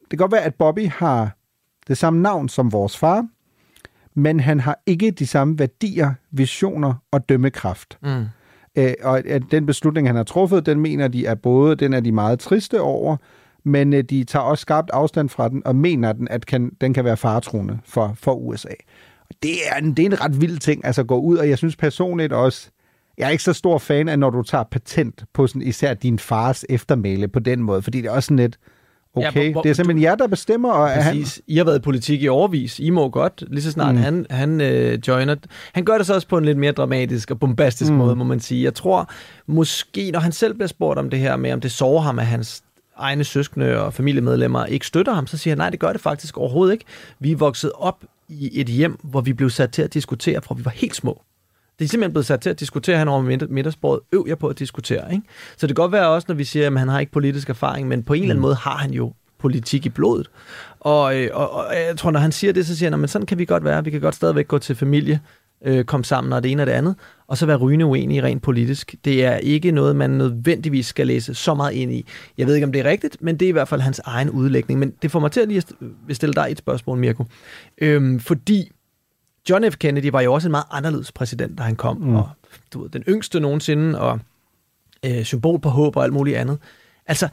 [0.00, 1.36] det kan godt være, at Bobby har
[1.88, 3.26] det samme navn som vores far,
[4.14, 7.98] men han har ikke de samme værdier, visioner og dømmekraft.
[8.02, 8.24] Mm.
[8.78, 12.00] Øh, og at den beslutning, han har truffet, den mener de er både, den er
[12.00, 13.16] de meget triste over,
[13.66, 16.94] men øh, de tager også skarpt afstand fra den, og mener, den, at kan, den
[16.94, 18.74] kan være faretruende for, for USA.
[19.20, 21.48] Og det er, en, det er en ret vild ting, altså at gå ud, og
[21.48, 22.70] jeg synes personligt også,
[23.18, 26.18] jeg er ikke så stor fan af, når du tager patent på sådan, især din
[26.18, 28.58] fars eftermæle på den måde, fordi det er også sådan lidt,
[29.16, 30.70] okay, ja, hvor, det er simpelthen du, jer, der bestemmer.
[30.72, 31.34] Og præcis.
[31.34, 31.42] Han...
[31.46, 32.78] I har været i politik i overvis.
[32.78, 34.00] I må godt, lige så snart mm.
[34.00, 35.36] han, han øh, joiner.
[35.72, 37.98] Han gør det så også på en lidt mere dramatisk og bombastisk mm.
[37.98, 38.64] måde, må man sige.
[38.64, 39.10] Jeg tror
[39.46, 42.26] måske, når han selv bliver spurgt om det her med, om det sover ham, at
[42.26, 42.62] hans
[42.98, 46.38] egne søskende og familiemedlemmer ikke støtter ham, så siger han, nej, det gør det faktisk
[46.38, 46.84] overhovedet ikke.
[47.18, 50.54] Vi er vokset op i et hjem, hvor vi blev sat til at diskutere, fra
[50.54, 51.22] vi var helt små.
[51.78, 54.00] Det er simpelthen blevet sat til at diskutere han over middagsbordet.
[54.12, 55.12] Øv jeg på at diskutere.
[55.12, 55.24] Ikke?
[55.56, 57.88] Så det kan godt være også, når vi siger, at han har ikke politisk erfaring,
[57.88, 58.42] men på en eller anden mm.
[58.42, 60.30] måde har han jo politik i blodet.
[60.80, 63.26] Og, øh, og, og jeg tror, når han siger det, så siger han, men sådan
[63.26, 63.84] kan vi godt være.
[63.84, 65.20] Vi kan godt stadigvæk gå til familie,
[65.64, 66.94] øh, komme sammen og det ene og det andet,
[67.26, 68.94] og så være rygende uenige rent politisk.
[69.04, 72.06] Det er ikke noget, man nødvendigvis skal læse så meget ind i.
[72.38, 74.30] Jeg ved ikke, om det er rigtigt, men det er i hvert fald hans egen
[74.30, 74.80] udlægning.
[74.80, 75.62] Men det får mig til at lige
[76.10, 77.24] at stille dig et spørgsmål, Mirko.
[77.78, 78.72] Øhm, fordi
[79.50, 79.76] John F.
[79.76, 82.16] Kennedy var jo også en meget anderledes præsident, da han kom, mm.
[82.16, 82.28] og
[82.72, 84.20] du ved, den yngste nogensinde, og
[85.06, 86.58] øh, symbol på håb og alt muligt andet.
[87.06, 87.28] Altså,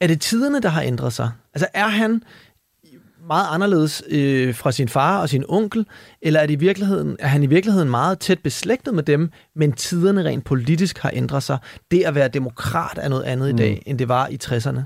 [0.00, 1.30] er det tiderne, der har ændret sig?
[1.54, 2.22] Altså, er han
[3.26, 5.86] meget anderledes øh, fra sin far og sin onkel,
[6.22, 9.72] eller er, det i virkeligheden, er han i virkeligheden meget tæt beslægtet med dem, men
[9.72, 11.58] tiderne rent politisk har ændret sig?
[11.90, 13.54] Det at være demokrat er noget andet mm.
[13.54, 14.80] i dag, end det var i 60'erne.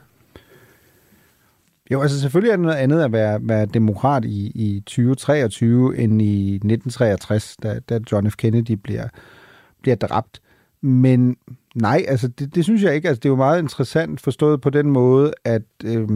[1.91, 6.23] Jo, altså selvfølgelig er det noget andet at være, være demokrat i, i 2023 end
[6.23, 8.37] i 1963, da, da John F.
[8.37, 9.09] Kennedy bliver,
[9.83, 10.41] bliver dræbt.
[10.81, 11.37] Men
[11.75, 13.09] nej, altså det, det synes jeg ikke.
[13.09, 16.09] Altså det er jo meget interessant forstået på den måde, at øh,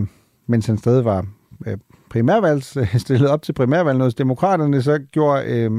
[0.46, 1.26] mens han stadig var
[1.66, 1.76] øh,
[2.12, 5.70] primærvalgs, stillet op til primærvalget hos demokraterne, så gjorde øh,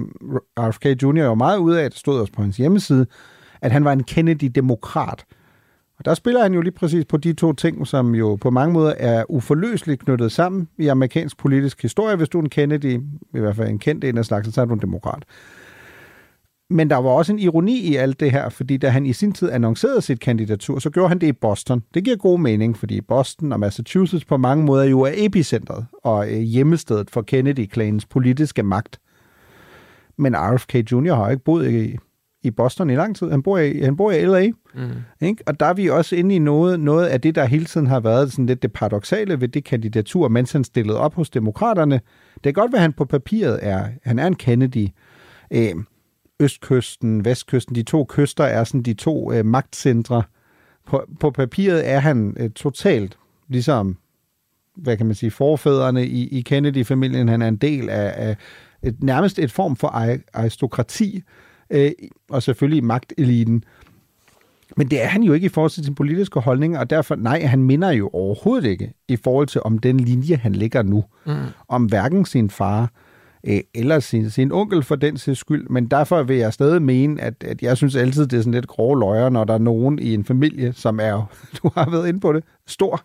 [0.60, 1.24] RFK Jr.
[1.24, 3.06] jo meget ud af, det stod også på hans hjemmeside,
[3.62, 5.26] at han var en Kennedy-demokrat.
[6.00, 8.74] Og der spiller han jo lige præcis på de to ting, som jo på mange
[8.74, 12.16] måder er uforløseligt knyttet sammen i amerikansk politisk historie.
[12.16, 13.00] Hvis du er en Kennedy,
[13.34, 15.24] i hvert fald en kendt en af slags, så er du en demokrat.
[16.74, 19.32] Men der var også en ironi i alt det her, fordi da han i sin
[19.32, 21.84] tid annoncerede sit kandidatur, så gjorde han det i Boston.
[21.94, 26.32] Det giver god mening, fordi Boston og Massachusetts på mange måder jo er epicentret og
[26.32, 29.00] øh, hjemmestedet for Kennedy-klanens politiske magt.
[30.18, 31.14] Men RFK Jr.
[31.14, 31.98] har ikke boet i,
[32.44, 33.30] i Boston i lang tid.
[33.30, 34.48] Han bor i, han bor i LA.
[34.74, 34.92] Mm.
[35.22, 35.44] Ikke?
[35.46, 38.00] Og der er vi også inde i noget, noget af det, der hele tiden har
[38.00, 42.02] været sådan lidt det paradoxale ved det kandidatur, mens han stillede op hos demokraterne.
[42.34, 44.88] Det kan godt være, at han på papiret er, han er en Kennedy.
[45.52, 45.76] Øh,
[46.44, 50.24] østkysten, vestkysten, de to kyster er sådan de to øh, magtcentre.
[50.88, 53.98] På, på papiret er han øh, totalt ligesom,
[54.76, 57.28] hvad kan man sige, forfædrene i, i Kennedy-familien.
[57.28, 58.38] Han er en del af, af
[58.84, 59.88] et, nærmest et form for
[60.34, 61.24] aristokrati,
[61.70, 61.92] øh,
[62.30, 63.64] og selvfølgelig magteliten.
[64.78, 67.42] Men det er han jo ikke i forhold til sin politiske holdning, og derfor, nej,
[67.42, 71.04] han minder jo overhovedet ikke i forhold til om den linje, han ligger nu.
[71.26, 71.34] Mm.
[71.68, 72.92] Om hverken sin far
[73.48, 75.70] øh, eller sin, sin onkel for den sags skyld.
[75.70, 78.68] Men derfor vil jeg stadig mene, at, at jeg synes altid, det er sådan lidt
[78.68, 81.32] grove løjer, når der er nogen i en familie, som er,
[81.64, 83.02] du har været inde på det, stor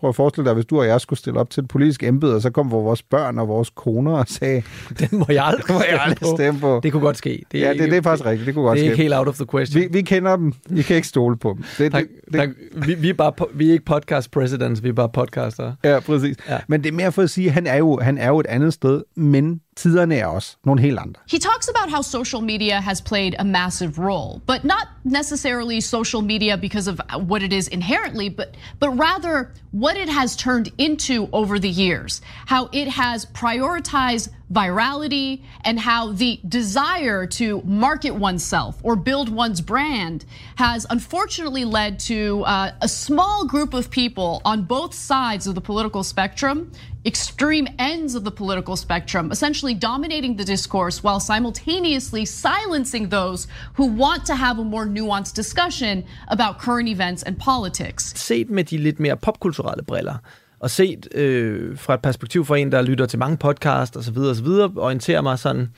[0.00, 2.34] Prøv at forestille dig, hvis du og jeg skulle stille op til et politisk embede,
[2.34, 4.62] og så kom vores børn og vores koner og sagde...
[5.00, 6.80] Den må jeg aldrig, må jeg aldrig stemme på.
[6.82, 7.42] Det kunne godt ske.
[7.52, 8.46] Det er, ja, det, det er faktisk rigtigt.
[8.46, 8.92] Det kunne godt det er ske.
[8.92, 9.82] ikke helt out of the question.
[9.82, 10.52] Vi, vi kender dem.
[10.76, 11.64] I kan ikke stole på dem.
[11.78, 12.48] Det, tak, det, tak.
[12.74, 15.72] Vi, vi, er bare, vi er ikke podcast presidents, vi er bare podcaster.
[15.84, 16.36] Ja, præcis.
[16.48, 16.58] Ja.
[16.68, 18.46] Men det er mere for at sige, at han er jo, han er jo et
[18.46, 21.20] andet sted, men tiderne er også nogle helt andre.
[21.30, 26.22] He talks about how social media has played a massive role, but not necessarily social
[26.22, 31.28] media because of what it is inherently, but but rather what it has turned into
[31.32, 32.20] over the years.
[32.46, 39.60] How it has prioritized virality and how the desire to market oneself or build one's
[39.60, 40.24] brand
[40.56, 45.60] has unfortunately led to uh, a small group of people on both sides of the
[45.60, 46.70] political spectrum
[47.04, 53.86] extreme ends of the political spectrum, essentially dominating the discourse while simultaneously silencing those who
[53.86, 58.12] want to have a more nuanced discussion about current events and politics.
[58.16, 60.14] Set med de lidt mere popkulturelle briller,
[60.60, 64.46] og set øh, fra et perspektiv fra en, der lytter til mange podcasts osv., osv.,
[64.76, 65.68] orienterer mig sådan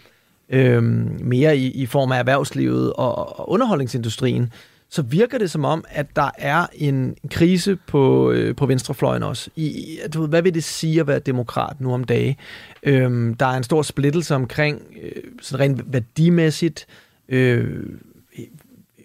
[0.49, 0.83] øh,
[1.21, 4.53] mere i, i form af erhvervslivet og, og underholdningsindustrien,
[4.93, 9.51] så virker det som om, at der er en krise på, øh, på venstrefløjen også.
[9.57, 12.37] I, du ved, hvad vil det sige at være demokrat nu om dagen?
[12.83, 16.87] Øhm, der er en stor splittelse omkring, øh, sådan rent værdimæssigt,
[17.29, 17.85] øh,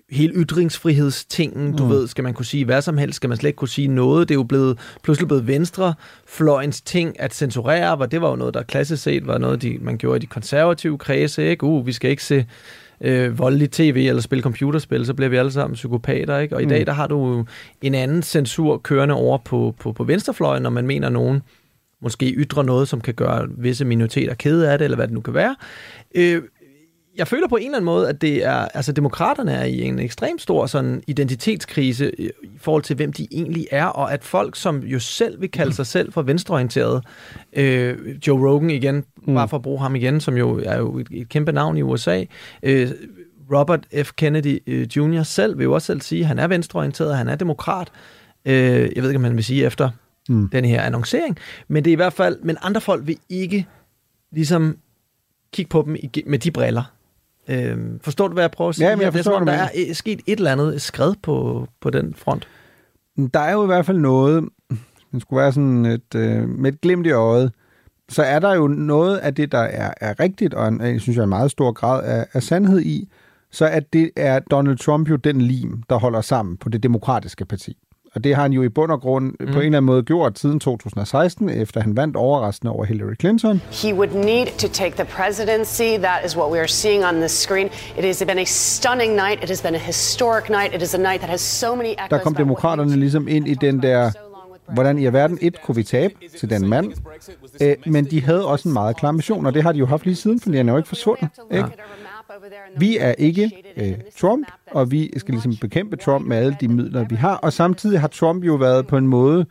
[0.09, 1.89] hele ytringsfrihedstingen, du mm.
[1.89, 4.29] ved, skal man kunne sige hvad som helst, skal man slet ikke kunne sige noget.
[4.29, 8.53] Det er jo blevet, pludselig blevet venstrefløjens ting at censurere, hvor det var jo noget,
[8.53, 11.63] der klassisk set var noget, de, man gjorde i de konservative kredse, ikke?
[11.63, 12.45] Uh, vi skal ikke se
[13.01, 16.55] øh, voldelig tv eller spille computerspil, så bliver vi alle sammen psykopater, ikke?
[16.55, 16.67] Og mm.
[16.67, 17.45] i dag, der har du
[17.81, 21.41] en anden censur kørende over på, på, på venstrefløjen, når man mener, nogen
[22.01, 25.21] måske ytrer noget, som kan gøre visse minoriteter kede af det, eller hvad det nu
[25.21, 25.55] kan være.
[26.15, 26.41] Øh,
[27.17, 29.99] jeg føler på en eller anden måde, at det er, altså demokraterne er i en
[29.99, 34.79] ekstremt stor sådan identitetskrise i forhold til, hvem de egentlig er, og at folk, som
[34.79, 37.01] jo selv vil kalde sig selv for venstreorienterede,
[37.53, 39.33] øh, Joe Rogan igen, mm.
[39.33, 41.81] bare for at bruge ham igen, som jo er jo et, et kæmpe navn i
[41.81, 42.23] USA,
[42.63, 42.91] øh,
[43.53, 44.11] Robert F.
[44.15, 45.23] Kennedy øh, Jr.
[45.23, 47.91] selv vil jo også selv sige, at han er venstreorienteret, han er demokrat.
[48.45, 49.89] Øh, jeg ved ikke, om man vil sige efter
[50.29, 50.49] mm.
[50.49, 53.65] den her annoncering, men det er i hvert fald, men andre folk vil ikke
[54.31, 54.77] ligesom
[55.53, 56.96] kigge på dem med de briller.
[57.49, 58.89] Øhm, forstår du, hvad jeg prøver at sige?
[58.89, 61.67] Ja, men jeg forstår det er, som, der er sket et eller andet skred på,
[61.81, 62.47] på den front.
[63.33, 64.49] der er jo i hvert fald noget,
[65.11, 67.51] det skulle være sådan et, øh, med et glimt i øjet,
[68.09, 71.17] så er der jo noget af det, der er, er rigtigt, og en, jeg synes
[71.17, 73.09] jeg, en meget stor grad af, af sandhed i,
[73.51, 77.45] så at det er Donald Trump jo den lim, der holder sammen på det demokratiske
[77.45, 77.77] parti.
[78.17, 79.37] Og det har han jo i bund og grund mm.
[79.37, 83.61] på en eller anden måde gjort siden 2016, efter han vandt overraskende over Hillary Clinton.
[83.71, 86.01] He would need to take the presidency.
[86.01, 87.67] That is what we are seeing on the screen.
[87.97, 89.43] It has been a stunning night.
[89.43, 90.75] It has been a historic night.
[90.75, 92.09] It is a night that has so many echoes.
[92.09, 94.11] Der kom demokraterne ligesom ind i den der
[94.73, 96.93] hvordan i alverden et kunne vi tabe til den mand,
[97.61, 100.05] øh, men de havde også en meget klar mission, og det har de jo haft
[100.05, 101.29] lige siden, for han er jo ikke forsvundet.
[101.51, 101.69] Ikke?
[102.77, 107.05] Vi er ikke øh, Trump, og vi skal ligesom bekæmpe Trump med alle de midler,
[107.09, 109.45] vi har, og samtidig har Trump jo været på en måde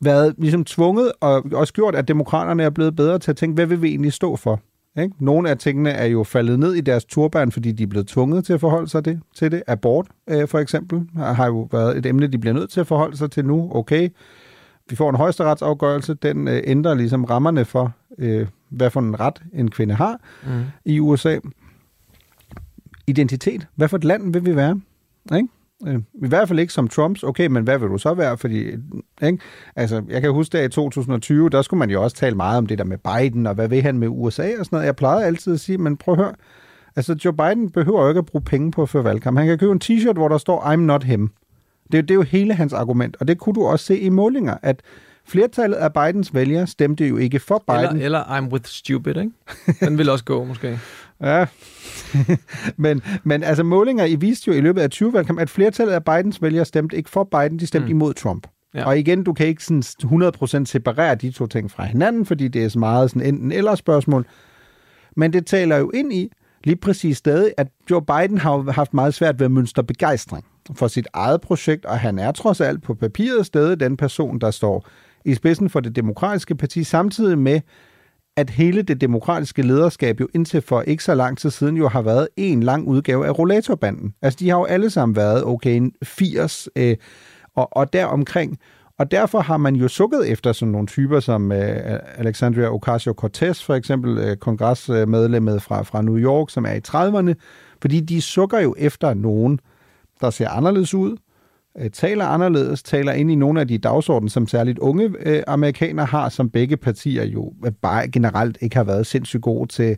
[0.00, 3.66] været ligesom tvunget, og også gjort, at demokraterne er blevet bedre til at tænke, hvad
[3.66, 4.60] vil vi egentlig stå for?
[4.98, 5.14] Ikke?
[5.18, 8.44] Nogle af tingene er jo faldet ned i deres turban, fordi de er blevet tvunget
[8.44, 9.62] til at forholde sig det, til det.
[9.66, 13.16] Abort, øh, for eksempel, har jo været et emne, de bliver nødt til at forholde
[13.16, 13.70] sig til nu.
[13.74, 14.08] Okay,
[14.88, 19.42] vi får en højesteretsafgørelse, den øh, ændrer ligesom rammerne for, øh, hvad for en ret
[19.52, 20.64] en kvinde har mm.
[20.84, 21.38] i USA.
[23.06, 23.66] Identitet.
[23.74, 24.80] Hvad for et land vil vi være?
[25.36, 25.48] Ikke?
[25.86, 27.22] Øh, I hvert fald ikke som Trumps.
[27.22, 28.38] Okay, men hvad vil du så være?
[28.38, 28.66] Fordi,
[29.22, 29.38] ikke?
[29.76, 32.66] Altså, jeg kan huske, at i 2020, der skulle man jo også tale meget om
[32.66, 34.86] det der med Biden, og hvad vil han med USA og sådan noget.
[34.86, 36.34] Jeg plejede altid at sige, men prøv at høre.
[36.96, 39.38] Altså, Joe Biden behøver jo ikke at bruge penge på at føre valgkamp.
[39.38, 41.30] Han kan købe en t-shirt, hvor der står, I'm not him.
[41.92, 44.56] Det, det er jo hele hans argument, og det kunne du også se i målinger,
[44.62, 44.82] at
[45.24, 47.84] flertallet af Bidens vælgere stemte jo ikke for Biden.
[47.84, 49.30] Eller, eller I'm with stupid, ikke?
[49.80, 50.78] Den vil også gå, måske.
[51.20, 51.46] Ja,
[52.76, 56.04] men, men altså målinger I viste jo i løbet af 20 valgkamp, at flertallet af
[56.04, 57.90] Bidens vælgere stemte ikke for Biden, de stemte mm.
[57.90, 58.46] imod Trump.
[58.74, 58.84] Ja.
[58.84, 62.64] Og igen, du kan ikke sådan 100% separere de to ting fra hinanden, fordi det
[62.64, 64.26] er så meget sådan enten eller spørgsmål.
[65.16, 66.30] Men det taler jo ind i
[66.64, 70.88] lige præcis stadig, at Joe Biden har haft meget svært ved at mønstre begejstring for
[70.88, 74.86] sit eget projekt, og han er trods alt på papiret stadig den person, der står
[75.24, 77.60] i spidsen for det demokratiske parti, samtidig med,
[78.36, 82.02] at hele det demokratiske lederskab jo indtil for ikke så lang tid siden jo har
[82.02, 84.14] været en lang udgave af rollatorbanden.
[84.22, 86.96] Altså, de har jo alle sammen været, okay, 80 øh,
[87.54, 88.58] og, og deromkring.
[88.98, 93.74] Og derfor har man jo sukket efter sådan nogle typer som øh, Alexandria Ocasio-Cortez, for
[93.74, 97.34] eksempel øh, kongresmedlemmet fra, fra New York, som er i 30'erne,
[97.82, 99.60] fordi de sukker jo efter nogen,
[100.20, 101.16] der ser anderledes ud,
[101.78, 106.06] øh, taler anderledes, taler ind i nogle af de dagsordner, som særligt unge øh, amerikanere
[106.06, 109.96] har, som begge partier jo øh, bare generelt ikke har været sindssygt gode til,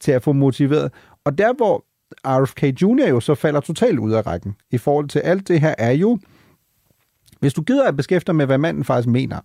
[0.00, 0.92] til at få motiveret.
[1.24, 1.84] Og der, hvor
[2.24, 3.08] RFK Jr.
[3.08, 6.18] jo så falder totalt ud af rækken i forhold til alt det her, er jo,
[7.40, 9.40] hvis du gider at beskæftige med, hvad manden faktisk mener,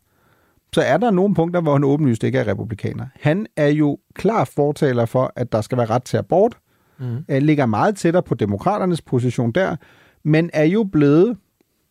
[0.74, 3.06] så er der nogle punkter, hvor han åbenlyst ikke er republikaner.
[3.20, 6.58] Han er jo klar fortaler for, at der skal være ret til abort,
[7.00, 7.24] mm.
[7.30, 9.76] ligger meget tættere på demokraternes position der,
[10.24, 11.38] men er jo blevet,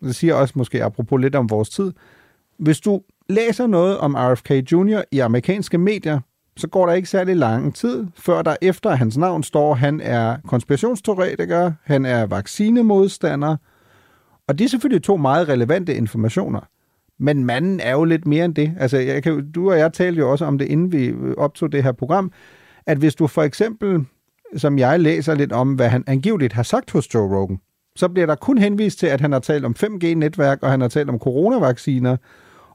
[0.01, 1.93] det siger også måske apropos lidt om vores tid,
[2.59, 5.03] hvis du læser noget om RFK Jr.
[5.13, 6.21] i amerikanske medier,
[6.57, 10.37] så går der ikke særlig lang tid, før der efter hans navn står, han er
[10.47, 13.57] konspirationsteoretiker, han er vaccinemodstander,
[14.49, 16.61] og det er selvfølgelig to meget relevante informationer.
[17.19, 18.73] Men manden er jo lidt mere end det.
[18.79, 21.73] Altså, jeg kan, du og jeg talte jo også om det, inden vi øh, optog
[21.73, 22.33] det her program,
[22.87, 24.05] at hvis du for eksempel,
[24.57, 27.59] som jeg læser lidt om, hvad han angiveligt har sagt hos Joe Rogan,
[27.99, 30.89] så bliver der kun henvist til, at han har talt om 5G-netværk, og han har
[30.89, 32.17] talt om coronavacciner.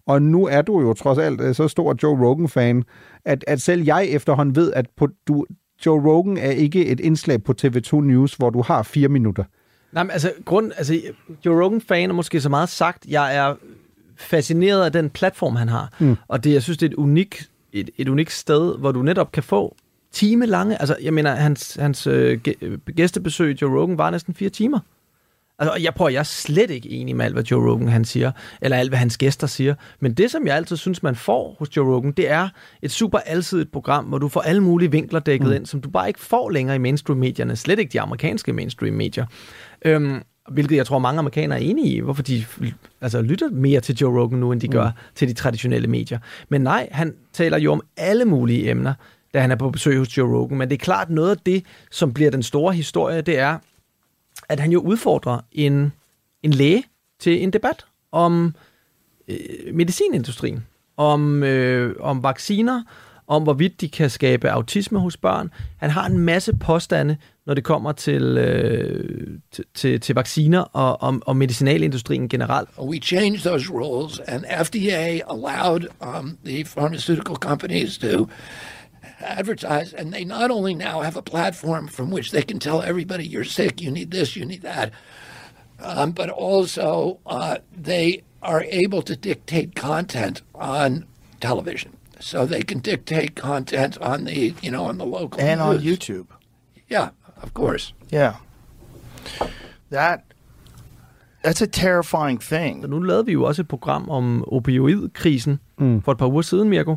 [0.05, 2.83] Og nu er du jo trods alt øh, så stor Joe Rogan-fan,
[3.25, 5.45] at, at selv jeg efterhånden ved, at på, du,
[5.85, 9.43] Joe Rogan er ikke et indslag på TV2 News, hvor du har fire minutter.
[9.91, 11.01] Nej, men altså, grund, altså
[11.45, 13.55] Joe Rogan-fan er måske så meget sagt, jeg er
[14.17, 15.93] fascineret af den platform, han har.
[15.99, 16.15] Mm.
[16.27, 19.31] Og det, jeg synes, det er et unikt, et, et unikt sted, hvor du netop
[19.31, 19.75] kan få
[20.11, 22.39] time lange, altså jeg mener, hans, hans øh,
[22.95, 24.79] gæstebesøg Joe Rogan var næsten fire timer.
[25.59, 28.31] Altså, jeg prøver, jeg er slet ikke enig med alt, hvad Joe Rogan han siger,
[28.61, 29.75] eller alt, hvad hans gæster siger.
[29.99, 32.49] Men det, som jeg altid synes, man får hos Joe Rogan, det er
[32.81, 35.55] et super alsidigt program, hvor du får alle mulige vinkler dækket mm.
[35.55, 39.25] ind, som du bare ikke får længere i mainstream-medierne, slet ikke de amerikanske mainstream-medier.
[39.85, 42.45] Øhm, hvilket jeg tror, mange amerikanere er enige i, hvorfor de
[43.01, 44.73] altså, lytter mere til Joe Rogan nu, end de mm.
[44.73, 46.19] gør til de traditionelle medier.
[46.49, 48.93] Men nej, han taler jo om alle mulige emner,
[49.33, 50.57] da han er på besøg hos Joe Rogan.
[50.57, 53.57] Men det er klart, noget af det, som bliver den store historie, det er,
[54.49, 55.93] at han jo udfordrer en,
[56.43, 56.83] en læge
[57.19, 58.55] til en debat om
[59.27, 60.65] øh, medicinindustrien,
[60.97, 62.83] om, øh, om vacciner,
[63.27, 65.51] om hvorvidt de kan skabe autisme hos børn.
[65.77, 71.01] Han har en masse påstande, når det kommer til, øh, til, til, til vacciner og,
[71.01, 72.69] og, og medicinalindustrien generelt.
[72.79, 78.27] We changed those rules, and FDA allowed um, the pharmaceutical companies to
[79.23, 83.25] advertise, and they not only now have a platform from which they can tell everybody
[83.25, 84.91] you're sick, you need this, you need that.
[85.83, 91.05] um, but also uh, they are able to dictate content on
[91.41, 91.91] television.
[92.19, 95.79] So they can dictate content on the, you know, on the local And on.
[95.79, 96.27] YouTube.
[96.89, 97.09] Yeah,
[97.41, 97.93] of course.
[98.11, 98.33] Yeah.
[99.89, 100.23] That
[101.43, 102.83] that's a terrifying thing.
[102.83, 106.01] Og nu lavede vi jo også et program om opioidkrisen mm.
[106.01, 106.95] for et par uger siden, Mirko.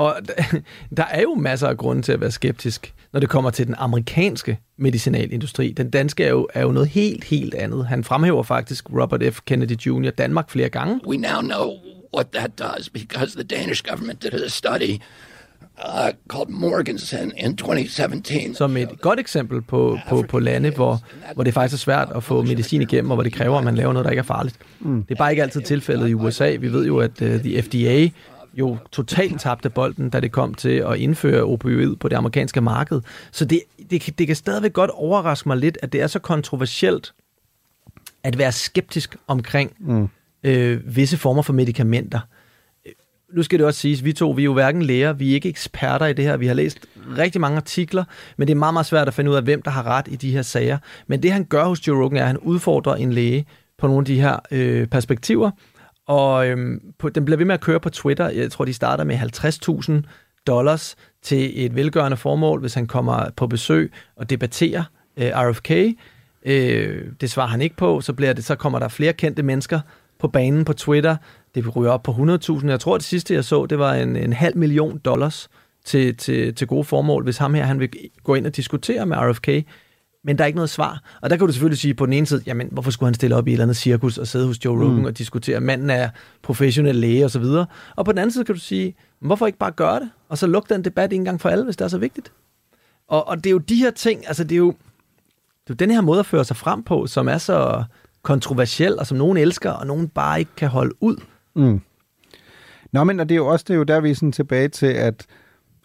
[0.00, 0.16] Og
[0.96, 3.74] der, er jo masser af grunde til at være skeptisk, når det kommer til den
[3.78, 5.72] amerikanske medicinalindustri.
[5.72, 7.86] Den danske er jo, er jo noget helt, helt andet.
[7.86, 9.40] Han fremhæver faktisk Robert F.
[9.44, 10.10] Kennedy Jr.
[10.10, 11.00] Danmark flere gange.
[11.06, 11.72] We now know
[12.14, 14.98] what that does because the Danish government did a study
[15.88, 18.54] uh, called Morganson in 2017.
[18.54, 21.00] Som et godt eksempel på, på, på lande, hvor,
[21.34, 23.74] hvor det faktisk er svært at få medicin igennem, og hvor det kræver, at man
[23.74, 24.56] laver noget, der ikke er farligt.
[24.80, 25.02] Mm.
[25.02, 26.56] Det er bare ikke altid tilfældet i USA.
[26.60, 28.08] Vi ved jo, at uh, the FDA
[28.60, 33.00] jo totalt tabte bolden, da det kom til at indføre opioid på det amerikanske marked.
[33.32, 36.18] Så det, det, kan- det kan stadigvæk godt overraske mig lidt, at det er så
[36.18, 37.12] kontroversielt
[38.24, 40.08] at være skeptisk omkring Mm.
[40.44, 42.20] øh, visse former for medicamenter.
[42.86, 42.92] Øh,
[43.34, 45.48] Nu skal det også siges, vi to, vi er jo hverken læger, vi er ikke
[45.48, 46.36] eksperter i det her.
[46.36, 46.78] Vi har læst
[47.18, 48.04] rigtig mange artikler,
[48.36, 50.16] men det er meget, meget svært at finde ud af, hvem der har ret i
[50.16, 50.78] de her sager.
[51.06, 53.46] Men det han gør hos Joe Rogan er, at han udfordrer en læge
[53.78, 55.50] på nogle af de her øh, perspektiver,
[56.10, 58.28] og øhm, på, den bliver ved med at køre på Twitter.
[58.28, 60.10] Jeg tror, de starter med 50.000
[60.46, 64.84] dollars til et velgørende formål, hvis han kommer på besøg og debatterer
[65.16, 65.70] øh, RFK.
[66.46, 68.00] Øh, det svarer han ikke på.
[68.00, 69.80] Så, bliver det, så kommer der flere kendte mennesker
[70.18, 71.16] på banen på Twitter.
[71.54, 72.68] Det ryger op på 100.000.
[72.68, 75.48] Jeg tror, det sidste, jeg så, det var en, en halv million dollars
[75.84, 77.88] til, til, til gode formål, hvis ham her han vil
[78.24, 79.48] gå ind og diskutere med RFK.
[80.24, 81.02] Men der er ikke noget svar.
[81.22, 83.36] Og der kan du selvfølgelig sige på den ene side, jamen hvorfor skulle han stille
[83.36, 84.98] op i et eller andet cirkus og sidde hos Joe Rogan Mm.
[84.98, 85.04] mm.
[85.04, 86.08] og diskutere, manden er
[86.42, 87.42] professionel læge osv.
[87.42, 87.66] Og,
[87.96, 90.10] og på den anden side kan du sige, hvorfor ikke bare gøre det?
[90.28, 92.32] Og så lukke den debat en gang for alle, hvis det er så vigtigt.
[93.08, 94.70] Og, og det er jo de her ting, altså det er jo,
[95.64, 97.84] det er jo den her måde at føre sig frem på, som er så
[98.22, 101.16] kontroversiel, og som nogen elsker, og nogen bare ikke kan holde ud.
[101.56, 101.80] Mm.
[102.92, 104.68] Nå, men og det er jo også det er jo der, vi er sådan tilbage
[104.68, 105.26] til, at,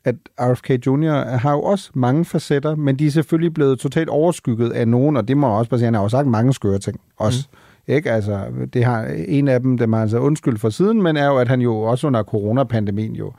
[0.06, 1.38] at RFK Jr.
[1.38, 5.28] har jo også mange facetter, men de er selvfølgelig blevet totalt overskygget af nogen, og
[5.28, 7.48] det må jeg også bare sige, han har jo sagt mange skøre ting også.
[7.52, 7.94] Mm.
[7.94, 8.12] Ikke?
[8.12, 8.40] Altså,
[8.74, 11.48] det har, en af dem, dem har altså undskyld for siden, men er jo, at
[11.48, 13.32] han jo også under coronapandemien jo,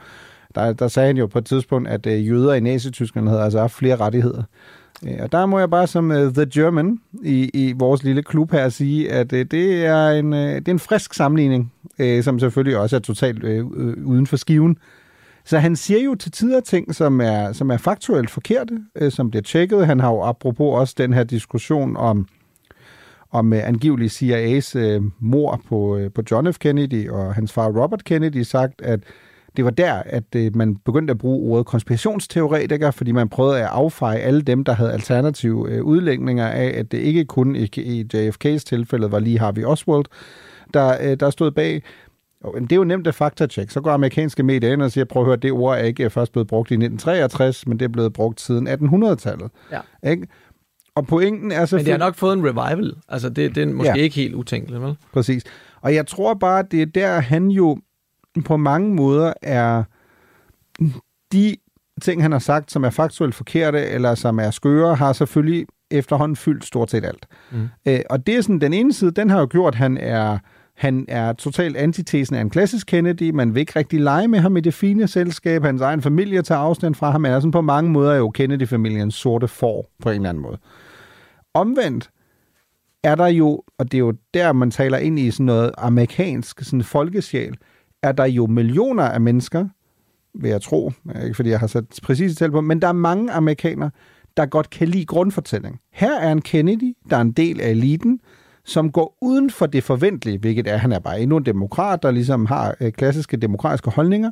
[0.55, 3.59] der, der sagde han jo på et tidspunkt, at øh, jøder i Nazi-Tyskland havde altså
[3.59, 4.43] haft flere rettigheder.
[5.07, 8.53] Øh, Og der må jeg bare som uh, The German i, i vores lille klub
[8.53, 12.39] her sige, at uh, det, er en, uh, det er en frisk sammenligning, uh, som
[12.39, 13.67] selvfølgelig også er totalt uh,
[14.05, 14.79] uden for skiven.
[15.47, 19.31] Så han siger jo til tider ting, som er, som er faktuelt forkerte, øh, som
[19.31, 19.87] bliver tjekket.
[19.87, 22.29] Han har jo apropos også den her diskussion om,
[23.31, 26.59] om øh, angivelig CIA's øh, mor på, øh, på John F.
[26.59, 29.01] Kennedy og hans far Robert Kennedy sagt, at
[29.57, 33.69] det var der, at øh, man begyndte at bruge ordet konspirationsteoretiker, fordi man prøvede at
[33.73, 38.05] affeje alle dem, der havde alternative øh, udlægninger af, at det ikke kun i, i
[38.15, 40.05] JFK's tilfælde var lige Harvey Oswald,
[40.75, 41.83] der, øh, der stod bag.
[42.45, 43.73] Og, men det er jo nemt at faktatjekke.
[43.73, 46.33] Så går amerikanske medier ind og siger, prøv at høre, det ord er ikke først
[46.33, 49.51] blevet brugt i 1963, men det er blevet brugt siden 1800-tallet.
[49.73, 50.11] Ja.
[50.11, 50.27] Ikke?
[50.95, 51.93] Og pointen er Men selvfølgelig...
[51.93, 52.95] det har nok fået en revival.
[53.09, 54.03] Altså, det, det er måske Ja.
[54.03, 54.97] ikke helt utænkeligt, vel?
[55.13, 55.43] Præcis.
[55.81, 57.79] Og jeg tror bare, at det er der, han jo
[58.45, 59.83] på mange måder er
[61.33, 61.57] de
[62.03, 66.37] ting, han har sagt, som er faktuelt forkerte, eller som er skøre, har selvfølgelig efterhånden
[66.37, 67.27] fyldt stort set alt.
[67.53, 67.69] Mm.
[67.89, 70.39] Øh, og det er sådan, den ene side, den har jo gjort, at han er,
[70.77, 73.31] han er totalt antitesen af en klassisk Kennedy.
[73.31, 75.65] Man vil ikke rigtig lege med ham i det fine selskab.
[75.65, 77.25] Hans egen familie tager afstand fra ham.
[77.25, 80.59] Han er sådan på mange måder jo Kennedy-familiens sorte får på en eller anden måde.
[81.55, 82.11] Omvendt
[83.03, 86.61] er der jo, og det er jo der, man taler ind i sådan noget amerikansk
[86.61, 87.55] sådan folkesjæl,
[88.03, 89.69] er der jo millioner af mennesker,
[90.35, 90.93] vil jeg tro,
[91.25, 93.91] ikke fordi jeg har sat præcise tal på, men der er mange amerikanere,
[94.37, 95.81] der godt kan lide grundfortælling.
[95.93, 98.21] Her er en Kennedy, der er en del af eliten,
[98.67, 102.11] som går uden for det forventelige, hvilket er, han er bare endnu en demokrat, der
[102.11, 104.31] ligesom har øh, klassiske demokratiske holdninger,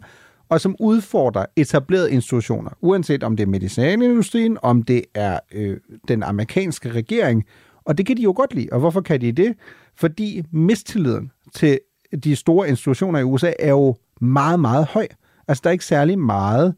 [0.49, 5.77] og som udfordrer etablerede institutioner, uanset om det er medicinalindustrien, om det er øh,
[6.09, 7.45] den amerikanske regering,
[7.85, 8.69] og det kan de jo godt lide.
[8.73, 9.55] Og hvorfor kan de det?
[9.97, 11.79] Fordi mistilliden til
[12.25, 15.07] de store institutioner i USA er jo meget, meget høj.
[15.49, 16.75] Altså, der er ikke særlig meget...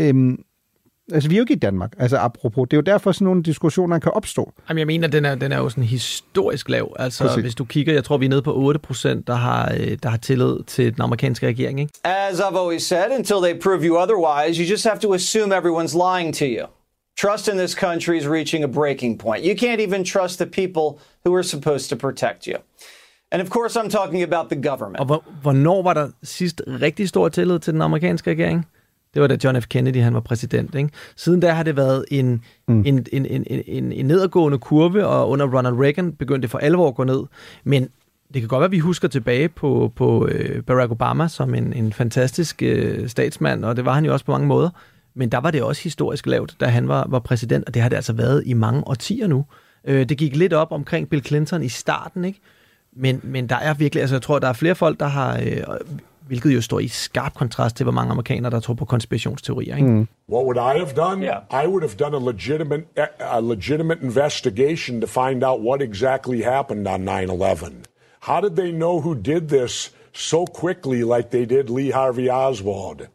[0.00, 0.38] Øhm,
[1.12, 2.68] altså, vi er jo ikke i Danmark, altså apropos.
[2.70, 4.52] Det er jo derfor, sådan nogle diskussioner kan opstå.
[4.68, 6.96] Jamen, jeg mener, den er, den er jo sådan historisk lav.
[6.98, 7.42] Altså, Præcis.
[7.42, 10.08] Hvis du kigger, jeg tror, vi er nede på 8 procent, der har, øh, der
[10.08, 11.92] har tillid til den amerikanske regering, ikke?
[12.04, 15.96] As I've always said, until they prove you otherwise, you just have to assume everyone's
[15.96, 16.66] lying to you.
[17.20, 19.44] Trust in this country is reaching a breaking point.
[19.44, 22.56] You can't even trust the people who are supposed to protect you.
[23.32, 25.00] And of course, I'm talking about the government.
[25.00, 28.66] Og hvor, hvornår var der sidst rigtig stor tillid til den amerikanske regering?
[29.14, 29.66] Det var da John F.
[29.68, 30.74] Kennedy han var præsident.
[30.74, 30.90] Ikke?
[31.16, 32.82] Siden da har det været en, mm.
[32.86, 36.88] en, en, en, en, en nedadgående kurve, og under Ronald Reagan begyndte det for alvor
[36.88, 37.22] at gå ned.
[37.64, 37.88] Men
[38.34, 41.72] det kan godt være, at vi husker tilbage på, på øh, Barack Obama som en,
[41.72, 44.70] en fantastisk øh, statsmand, og det var han jo også på mange måder.
[45.14, 47.88] Men der var det også historisk lavt, da han var, var præsident, og det har
[47.88, 49.44] det altså været i mange årtier nu.
[49.84, 52.40] Øh, det gik lidt op omkring Bill Clinton i starten, ikke?
[52.96, 55.62] Men, men der er virkelig, altså jeg tror, der er flere folk, der har, øh,
[56.30, 59.76] hvilket jo står i skarp kontrast til, hvor mange amerikanere, der tror på konspirationsteorier.
[59.76, 59.88] Ikke?
[59.88, 60.08] Mm.
[60.28, 61.22] What would I have done?
[61.22, 61.64] Yeah.
[61.64, 62.84] I would have done a legitimate,
[63.20, 67.84] a legitimate investigation to find out what exactly happened on 9-11.
[68.20, 73.08] How did they know who did this so quickly like they did Lee Harvey Oswald?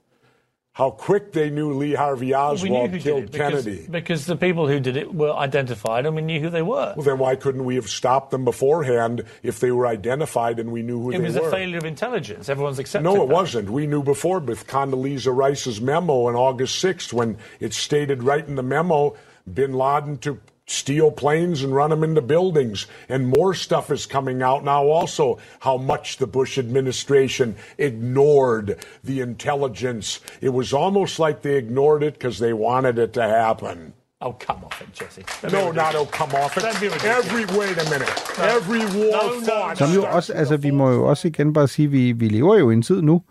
[0.76, 3.88] How quick they knew Lee Harvey Oswald we killed because, Kennedy.
[3.90, 6.94] Because the people who did it were identified and we knew who they were.
[6.98, 10.82] Well, then why couldn't we have stopped them beforehand if they were identified and we
[10.82, 11.24] knew who it they were?
[11.24, 12.50] It was a failure of intelligence.
[12.50, 13.34] Everyone's accepted No, it that.
[13.34, 13.70] wasn't.
[13.70, 18.56] We knew before with Condoleezza Rice's memo on August 6th when it stated right in
[18.56, 19.16] the memo
[19.52, 22.88] bin Laden to steal planes and run them into buildings.
[23.10, 29.22] And more stuff is coming out now also how much the Bush administration ignored the
[29.22, 30.20] intelligence.
[30.42, 33.94] It was almost like they ignored it because they wanted it to happen.
[34.22, 35.24] Oh, come off it, Jesse.
[35.52, 36.64] No, not oh, come off it.
[36.64, 38.10] Every, wait a minute.
[38.40, 39.78] Every war fought.
[39.78, 42.70] Som jo også, altså vi må jo også igen bare sige, vi, vi lever jo
[42.70, 43.22] i en tid nu,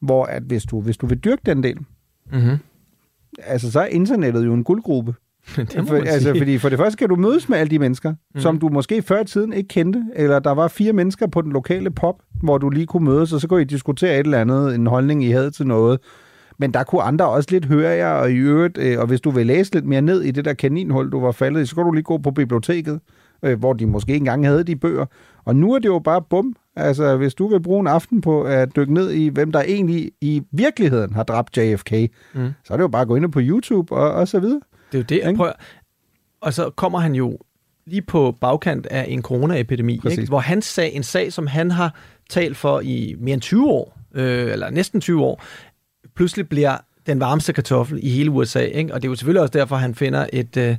[0.00, 1.78] hvor at hvis du, hvis du vil dyrke den del,
[2.32, 2.58] mm-hmm.
[3.38, 5.14] altså så er internettet jo en guldgruppe.
[5.56, 8.40] det for, altså, fordi for det første kan du mødes med alle de mennesker, mm.
[8.40, 11.52] som du måske før i tiden ikke kendte, eller der var fire mennesker på den
[11.52, 14.74] lokale pop, hvor du lige kunne mødes, og så kunne I diskutere et eller andet,
[14.74, 15.98] en holdning, I havde til noget.
[16.58, 19.30] Men der kunne andre også lidt høre jer, og i øvrigt, øh, og hvis du
[19.30, 21.86] vil læse lidt mere ned i det der kaninhul, du var faldet i, så kunne
[21.86, 23.00] du lige gå på biblioteket,
[23.42, 25.06] øh, hvor de måske ikke engang havde de bøger.
[25.44, 26.54] Og nu er det jo bare bum.
[26.76, 30.10] Altså, hvis du vil bruge en aften på at dykke ned i, hvem der egentlig
[30.20, 31.92] i virkeligheden har dræbt JFK,
[32.34, 32.48] Mm.
[32.64, 34.60] så er det jo bare at gå ind på YouTube og, og så videre.
[34.92, 35.52] Det er jo det, jeg prøver.
[36.40, 37.38] Og så kommer han jo
[37.86, 40.18] lige på bagkant af en coronaepidemi, Præcis.
[40.18, 40.28] ikke?
[40.28, 41.94] hvor han sag, en sag, som han har
[42.30, 45.42] talt for i mere end 20 år, øh, eller næsten 20 år,
[46.14, 46.76] pludselig bliver
[47.06, 48.60] den varmeste kartoffel i hele USA.
[48.60, 48.94] Ikke?
[48.94, 50.76] Og det er jo selvfølgelig også derfor, han finder et øh,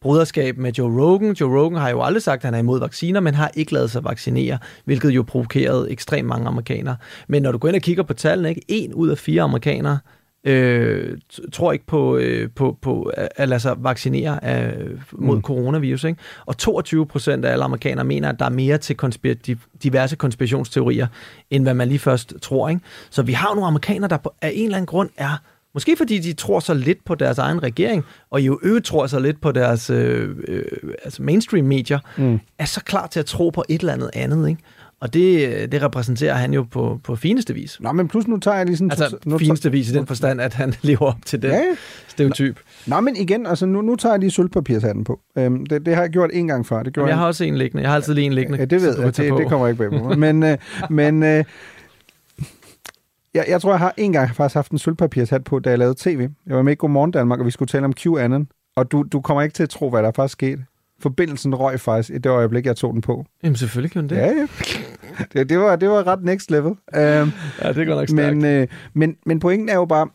[0.00, 1.32] broderskab med Joe Rogan.
[1.32, 3.90] Joe Rogan har jo aldrig sagt, at han er imod vacciner, men har ikke lavet
[3.90, 6.96] sig vaccinere, hvilket jo provokerede ekstremt mange amerikanere.
[7.28, 8.62] Men når du går ind og kigger på tallene, ikke?
[8.68, 9.98] en ud af fire amerikanere
[10.46, 11.18] øh,
[11.52, 13.02] tror ikke på, øh, på, på
[13.36, 14.74] at- lade sig vaccinere af,
[15.12, 15.42] mod Mm.
[15.42, 16.04] coronavirus.
[16.04, 16.20] Ikke?
[16.46, 20.16] Og 22 procent af alle amerikanere mener, at der er mere til konspir- di- diverse
[20.16, 21.06] konspirationsteorier,
[21.50, 22.68] end hvad man lige først tror.
[22.68, 22.80] Ikke?
[23.10, 25.36] Så vi har nogle amerikanere, der på, af en eller anden grund er
[25.74, 29.18] Måske fordi de tror så lidt på deres egen regering, og i øvrigt tror så
[29.18, 30.62] lidt på deres øh, øh,
[31.04, 32.40] altså mainstream-medier, Mm.
[32.58, 34.48] er så klar til at tro på et eller andet andet.
[34.48, 34.62] Ikke?
[35.00, 37.80] Og det, det repræsenterer han jo på, på fineste vis.
[37.80, 38.90] Nå, men plus nu tager jeg lige sådan...
[38.90, 41.62] Altså nu, fineste vis i den forstand, at han lever op til den Ja,
[42.08, 42.60] stereotyp.
[42.86, 45.20] Nå, men igen, altså nu, nu tager jeg lige sølvpapirshatten på.
[45.38, 46.82] Øhm, det, det har jeg gjort en gang før.
[46.82, 47.82] Det gjorde Jamen, jeg har også en liggende.
[47.82, 48.58] Jeg har altid lige en liggende.
[48.58, 49.16] Ja, det ved jeg.
[49.16, 49.38] Det, på.
[49.38, 50.18] det kommer ikke bag på mig.
[50.18, 50.58] Men, øh,
[50.90, 51.44] men øh,
[53.34, 55.94] jeg, jeg tror, jeg har en gang faktisk haft en sølvpapirshat på, da jeg lavede
[55.98, 56.28] tv.
[56.46, 58.48] Jeg var med i Godmorgen Danmark, og vi skulle tale om QAnon.
[58.76, 60.64] Og du, du kommer ikke til at tro, hvad der faktisk skete.
[61.00, 63.24] Forbindelsen røg faktisk i det øjeblik, jeg tog den på.
[63.42, 64.16] Jamen selvfølgelig kan det.
[64.16, 64.46] Ja, ja.
[65.32, 66.70] Det, det, var, det var ret next level.
[66.70, 66.78] Um,
[67.62, 68.36] ja, det går nok stærkt.
[68.36, 70.08] men, øh, men, men pointen er jo bare,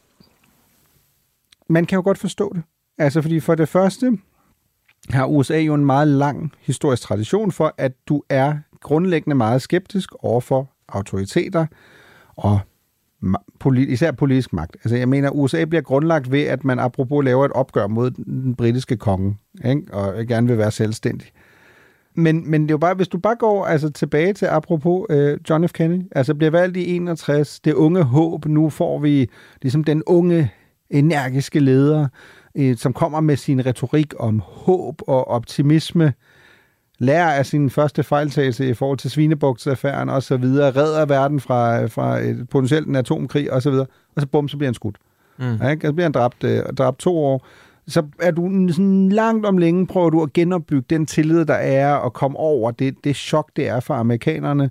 [1.69, 2.63] man kan jo godt forstå det.
[2.97, 4.17] Altså, fordi for det første
[5.09, 10.09] har USA jo en meget lang historisk tradition for, at du er grundlæggende meget skeptisk
[10.19, 11.65] overfor autoriteter
[12.35, 12.59] og
[13.87, 14.75] især politisk magt.
[14.75, 18.55] Altså, jeg mener, USA bliver grundlagt ved, at man apropos laver et opgør mod den
[18.55, 19.93] britiske konge, ikke?
[19.93, 21.27] og gerne vil være selvstændig.
[22.15, 25.37] Men, men det er jo bare, hvis du bare går altså, tilbage til apropos øh,
[25.49, 25.71] John F.
[25.71, 29.29] Kennedy, altså bliver valgt i 61, det unge håb, nu får vi
[29.61, 30.51] ligesom den unge,
[30.89, 32.07] energiske leder,
[32.55, 36.13] øh, som kommer med sin retorik om håb og optimisme,
[36.99, 41.85] lærer af sin første fejltagelse i forhold til Svinebugtsaffæren og så videre, redder verden fra,
[41.85, 43.85] fra et, potentielt en atomkrig og så videre,
[44.15, 44.97] og så bum, så bliver han skudt.
[45.39, 45.55] Mm.
[45.61, 45.87] Ja, ikke?
[45.87, 47.47] Så bliver han dræbt, øh, dræbt to år.
[47.87, 51.93] Så er du sådan langt om længe, prøver du at genopbygge den tillid, der er,
[51.93, 54.69] og komme over det, det chok, det er for amerikanerne.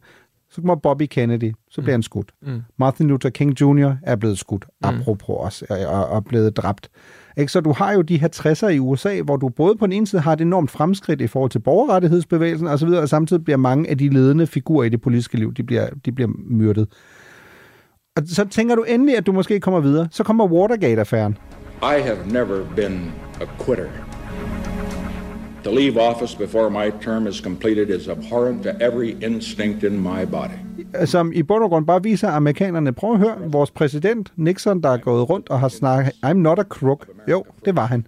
[0.50, 2.30] Så kommer Bobby Kennedy, så bliver han skudt.
[2.42, 2.62] Mm.
[2.78, 3.92] Martin Luther King Jr.
[4.02, 4.88] er blevet skudt, Mm.
[4.88, 6.90] apropos også, og, og, og blevet dræbt.
[7.36, 7.52] Ikke?
[7.52, 10.06] Så du har jo de her 60'er i USA, hvor du både på den ene
[10.06, 13.98] side har et enormt fremskridt i forhold til borgerrettighedsbevægelsen osv., og samtidig bliver mange af
[13.98, 16.88] de ledende figurer i det politiske liv, de bliver, de bliver myrdet.
[18.16, 20.08] Og så tænker du endelig, at du måske kommer videre.
[20.10, 21.36] Så kommer Watergate-affæren.
[21.82, 23.90] I have never been a quitter.
[25.64, 30.24] To leave office before my term is completed is abhorrent to every instinct in my
[30.26, 30.58] body.
[31.06, 34.88] som i bund og grund bare viser amerikanerne, prøv at høre, vores præsident Nixon, der
[34.90, 37.06] er gået rundt og har snakket, I'm not a crook.
[37.28, 38.06] Jo, det var han.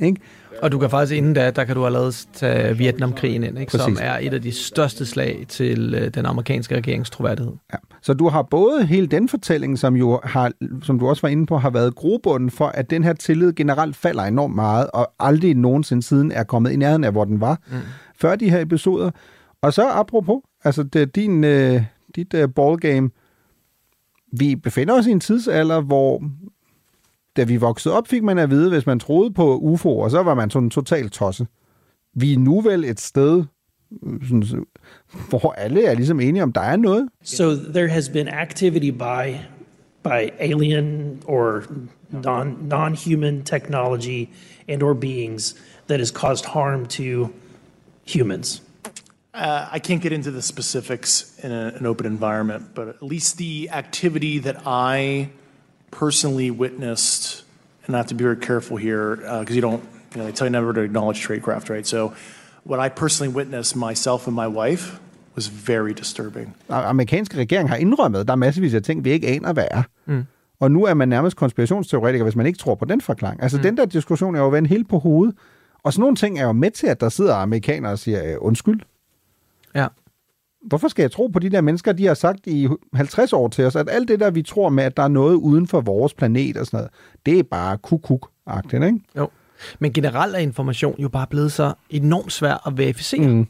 [0.00, 0.20] Ikke?
[0.62, 3.72] Og du kan faktisk inden da, der kan du allerede tage Vietnamkrigen ind, ikke?
[3.72, 7.52] som er et af de største slag til øh, den amerikanske regerings troværdighed.
[7.72, 7.78] Ja.
[8.02, 11.46] Så du har både hele den fortælling, som jo har, som du også var inde
[11.46, 15.54] på, har været grobunden for, at den her tillid generelt falder enormt meget, og aldrig
[15.54, 17.76] nogensinde siden er kommet i nærheden af, hvor den var, mm.
[18.20, 19.10] før de her episoder.
[19.62, 21.82] Og så apropos, altså det, din, øh,
[22.16, 23.10] dit øh, ballgame,
[24.32, 26.22] vi befinder os i en tidsalder, hvor
[27.40, 30.34] da vi voksede op, fik man at vide, hvis man troede på UFO'er, så var
[30.34, 31.46] man sådan totalt tosset.
[32.14, 33.44] Vi er nu vel et sted,
[34.06, 34.66] øh, sådan,
[35.28, 37.08] hvor alle er ligesom enige om, der er noget.
[37.22, 39.36] So there has been activity by
[40.02, 41.62] by alien or
[42.10, 44.28] non non-human technology
[44.68, 45.54] and or beings
[45.86, 47.28] that has caused harm to
[48.14, 48.62] humans.
[49.34, 53.38] Uh, I can't get into the specifics in a, an open environment, but at least
[53.38, 55.28] the activity that I
[55.90, 57.44] personally witnessed,
[57.86, 59.82] and I have to be very careful here because you don't,
[60.14, 61.86] you know, they tell you never to acknowledge tradecraft, right?
[61.86, 62.12] So,
[62.64, 65.00] what I personally witnessed myself and my wife
[65.34, 66.54] was very disturbing.
[66.68, 69.82] Amerikanske regering har indrømmet, at der er massevis af ting, vi ikke aner, hvad er.
[70.06, 70.24] Mm.
[70.60, 73.42] Og nu er man nærmest konspirationsteoretiker, hvis man ikke tror på den forklaring.
[73.42, 73.62] Altså, mm.
[73.62, 75.36] den der diskussion er jo vendt helt på hovedet.
[75.82, 78.36] Og sådan nogle ting er jo med til, at der sidder amerikanere og siger, øh,
[78.40, 78.80] undskyld.
[79.74, 79.86] Ja.
[80.66, 83.64] Hvorfor skal jeg tro på de der mennesker, de har sagt i 50 år til
[83.64, 86.14] os, at alt det der, vi tror med, at der er noget uden for vores
[86.14, 86.90] planet og sådan noget,
[87.26, 89.00] det er bare kuk-kuk-agtigt, ikke?
[89.16, 89.28] Jo.
[89.78, 93.28] Men generelt er information jo bare blevet så enormt svær at verificere.
[93.28, 93.46] Mm.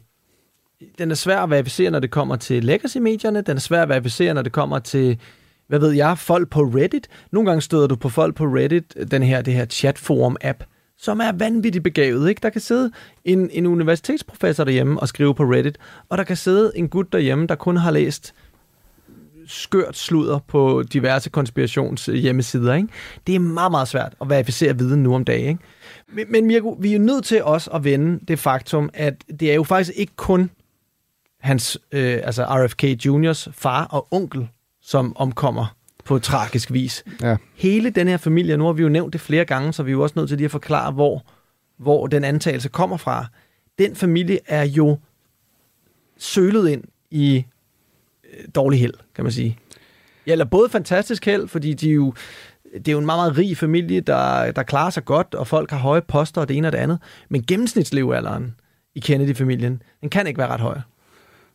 [0.97, 3.41] Den er svær at verificere, når det kommer til legacy-medierne.
[3.41, 5.19] Den er svær at verificere, når det kommer til,
[5.67, 7.07] hvad ved jeg, folk på Reddit.
[7.31, 10.63] Nogle gange støder du på folk på Reddit, den her, det her chatforum-app,
[11.01, 12.29] som er vanvittigt begavet.
[12.29, 12.39] Ikke?
[12.43, 12.91] Der kan sidde
[13.25, 15.77] en, en universitetsprofessor derhjemme og skrive på Reddit,
[16.09, 18.33] og der kan sidde en gut derhjemme, der kun har læst
[19.47, 22.73] skørt sludder på diverse konspirations øh, hjemmesider.
[22.73, 22.87] Ikke?
[23.27, 25.49] Det er meget, meget svært at verificere viden nu om dagen.
[25.49, 25.61] Ikke?
[26.07, 29.51] Men, men Mirko, vi er jo nødt til også at vende det faktum, at det
[29.51, 30.49] er jo faktisk ikke kun
[31.39, 34.47] hans, øh, altså RFK Juniors far og onkel,
[34.81, 35.75] som omkommer
[36.05, 37.03] på tragisk vis.
[37.21, 37.37] Ja.
[37.55, 39.93] Hele den her familie, nu har vi jo nævnt det flere gange, så vi er
[39.93, 41.25] jo også nødt til lige at forklare, hvor,
[41.77, 43.25] hvor den antagelse kommer fra.
[43.79, 44.97] Den familie er jo
[46.17, 47.45] sølet ind i
[48.23, 49.57] øh, dårlig held, kan man sige.
[50.27, 52.13] Ja, eller både fantastisk held, fordi de jo,
[52.73, 55.71] det er jo en meget, meget rig familie, der, der klarer sig godt, og folk
[55.71, 56.99] har høje poster og det ene og det andet.
[57.29, 58.55] Men gennemsnitslevealderen
[58.95, 60.77] i Kennedy-familien, den kan ikke være ret høj.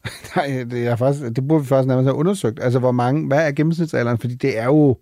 [0.36, 2.60] Nej, det, er faktisk, det burde vi faktisk nærmest have undersøgt.
[2.62, 4.18] Altså, hvor mange, hvad er gennemsnitsalderen?
[4.18, 4.98] Fordi det er jo...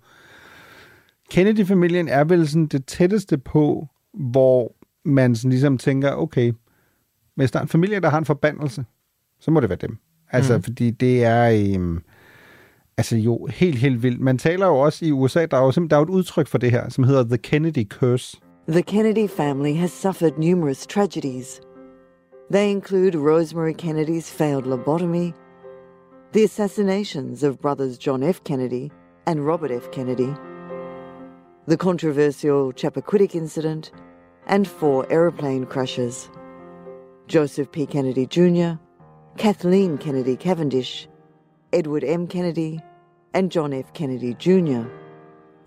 [1.30, 4.72] Kennedy-familien er vel sådan det tætteste på, hvor
[5.05, 6.52] man sådan ligesom tænker, okay,
[7.36, 8.84] hvis der er en familie, der har en forbandelse,
[9.40, 9.98] så må det være dem.
[10.30, 10.62] Altså, mm.
[10.62, 11.74] fordi det er...
[11.74, 12.02] Øhm,
[12.96, 14.20] altså jo, helt, helt vildt.
[14.20, 16.46] Man taler jo også i USA, der er jo, simpelthen, der er jo et udtryk
[16.46, 18.36] for det her, som hedder The Kennedy Curse.
[18.68, 21.61] The Kennedy family has suffered numerous tragedies.
[22.51, 25.34] They include Rosemary Kennedy's failed lobotomy,
[26.32, 28.42] the assassinations of brothers John F.
[28.45, 28.90] Kennedy
[29.26, 29.90] and Robert F.
[29.90, 30.34] Kennedy,
[31.66, 33.92] the controversial Chappaquiddick incident,
[34.47, 36.28] and four aeroplane crashes.
[37.28, 37.86] Joseph P.
[37.86, 38.76] Kennedy Jr.,
[39.38, 41.09] Kathleen Kennedy Cavendish,
[41.72, 42.26] Edward M.
[42.26, 42.80] Kennedy,
[43.32, 43.92] and John F.
[43.95, 44.86] Kennedy Jr.,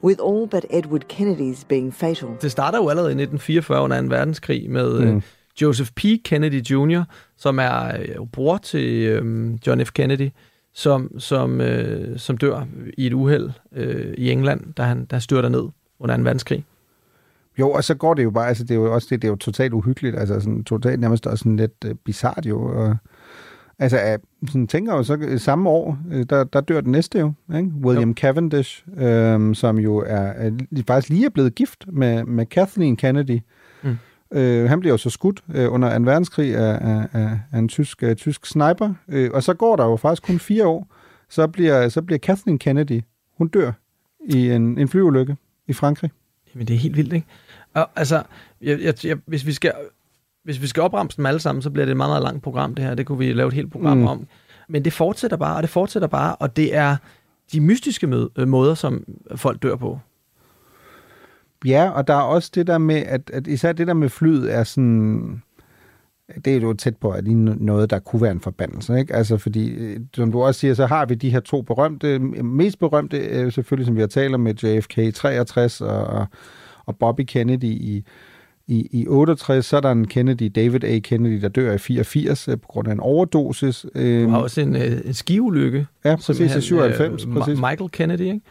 [0.03, 2.29] with all but Edward Kennedy's being fatal.
[2.41, 4.07] Det starter jo allerede i 1944 under 2.
[4.09, 5.21] verdenskrig med Mm.
[5.61, 6.01] Joseph P.
[6.25, 7.03] Kennedy Jr.,
[7.37, 9.91] som er øh, bror til øh, John F.
[9.91, 10.29] Kennedy,
[10.73, 12.65] som, som, øh, som dør
[12.97, 15.63] i et uheld øh, i England, da han, han styrter ned
[15.99, 16.23] under 2.
[16.23, 16.65] verdenskrig.
[17.59, 19.31] Jo, og så går det jo bare, altså det er jo også det, det er
[19.31, 22.61] jo totalt uhyggeligt, altså sådan totalt nærmest også sådan lidt uh, bizart jo.
[22.61, 22.97] Og,
[23.79, 27.33] altså, sådan tænker jo så øh, samme år, øh, der, der dør den næste jo,
[27.55, 27.71] ikke?
[27.83, 28.15] William jo.
[28.17, 30.51] Cavendish, øh, som jo er, er
[30.87, 33.39] faktisk lige er blevet gift med, med Kathleen Kennedy.
[34.31, 36.03] Øh, han bliver jo så skudt øh, under 2.
[36.03, 39.85] verdenskrig af, af, af, af en tysk, uh, tysk sniper, øh, og så går der
[39.85, 40.87] jo faktisk kun fire år,
[41.29, 43.01] så bliver, så bliver Kathleen Kennedy,
[43.37, 43.71] hun dør
[44.29, 46.11] i en, en flyulykke i Frankrig.
[46.55, 47.27] Jamen, det er helt vildt, ikke?
[47.73, 48.23] Og, altså,
[48.61, 49.73] jeg, jeg, jeg, hvis, vi skal,
[50.43, 52.75] hvis vi skal opremse dem alle sammen, så bliver det et meget, meget langt program,
[52.75, 52.95] det her.
[52.95, 54.07] Det kunne vi lave et helt program Mm.
[54.07, 54.27] om.
[54.69, 56.95] Men det fortsætter bare, og det fortsætter bare, og det er
[57.51, 59.05] de mystiske mød, øh, måder, som
[59.35, 59.99] folk dør på.
[61.65, 64.53] Ja, og der er også det der med, at, at især det der med flyet
[64.55, 65.41] er sådan...
[66.45, 67.35] Det er jo tæt på, at lige
[67.65, 69.15] noget, der kunne være en forbandelse, ikke?
[69.15, 72.79] Altså, fordi, øh, som du også siger, så har vi de her to berømte, mest
[72.79, 76.27] berømte, øh, selvfølgelig, som vi har talt om med JFK 63 og,
[76.85, 78.03] og- Bobby Kennedy i,
[78.67, 80.99] I, I 68, så er der en Kennedy, David A.
[80.99, 83.85] Kennedy, der dør i 84 øh, på grund af en overdosis.
[83.95, 85.87] Du har også en, en skiulykke.
[86.05, 87.25] Ja, præcis, i 97.
[87.25, 87.59] Øh, præcis.
[87.59, 88.41] Michael Kennedy, ikke?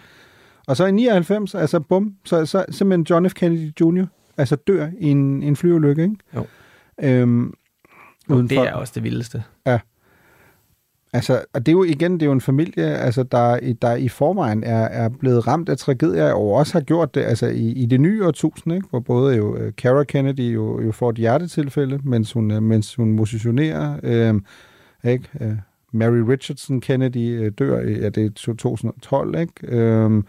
[0.67, 3.35] Og så i 99, altså bum, så, så simpelthen John F.
[3.35, 4.05] Kennedy Jr.,
[4.37, 6.17] altså dør i en, en flyulykke, ikke?
[6.35, 6.47] Jo.
[7.03, 7.55] Øhm,
[8.31, 9.43] Jo, det er også det vildeste.
[9.67, 9.79] Ja.
[11.12, 14.09] Altså, og det er jo igen, det er jo en familie, altså, der, der i
[14.09, 17.87] forvejen er, er blevet ramt af tragedier, og også har gjort det altså, i, i
[17.87, 18.87] det nye årtusind, ikke?
[18.91, 22.95] hvor både jo uh, Kara Kennedy jo, jo får et hjertetilfælde, mens hun, uh, mens
[22.95, 23.97] hun musicionerer.
[24.33, 24.41] Uh,
[25.11, 25.29] ikke?
[25.41, 25.57] Uh,
[25.93, 30.07] Mary Richardson Kennedy uh, dør i ja, det er 2012, ikke?
[30.07, 30.23] Uh,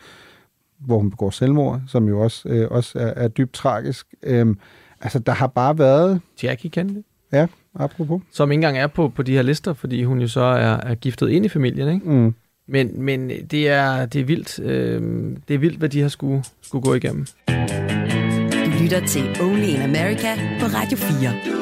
[0.79, 4.07] hvor hun begår selvmord, som jo også, uh, også er, er dybt tragisk.
[4.29, 4.55] Uh,
[5.01, 6.21] altså, der har bare været...
[6.43, 7.03] Jackie Kennedy.
[7.33, 8.21] Ja, apropos.
[8.31, 10.95] Som ikke engang er på, på de her lister, fordi hun jo så er, er
[10.95, 12.09] giftet ind i familien, ikke?
[12.09, 12.33] Mm.
[12.67, 14.59] Men, men det, er, det er vildt.
[14.59, 15.01] Øh,
[15.47, 17.25] det er vildt, hvad de har skulle, skulle gå igennem.
[17.47, 21.57] Du lytter til Only in America på Radio 4.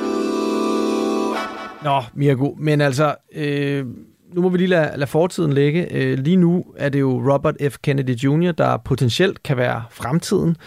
[1.84, 3.86] Nå, Mirko, men altså, øh,
[4.36, 5.94] nu må vi lige lade, lade fortiden ligge.
[5.94, 7.78] Øh, lige nu er det jo Robert F.
[7.84, 10.58] Kennedy Jr., der potentielt kan være fremtiden.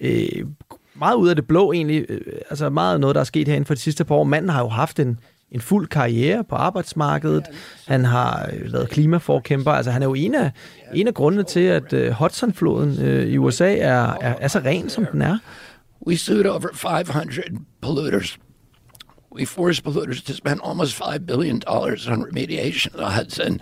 [0.00, 0.46] Øh,
[0.94, 2.20] meget ud af det blå egentlig, øh,
[2.50, 4.24] altså meget noget, der er sket herinde for de sidste par år.
[4.24, 5.18] Manden har jo haft en,
[5.50, 7.44] en fuld karriere på arbejdsmarkedet.
[7.86, 9.70] Han har øh, lavet klimaforkæmper.
[9.70, 10.50] Altså han er jo en af,
[10.94, 14.88] en af grundene til, at øh, Hudson-floden øh, i USA er, er, er så ren,
[14.88, 15.38] som den er.
[16.06, 17.42] We sued over 500
[17.80, 18.38] polluters.
[19.32, 23.60] We forced polluters to spend almost $5 billion on remediation of the Hudson.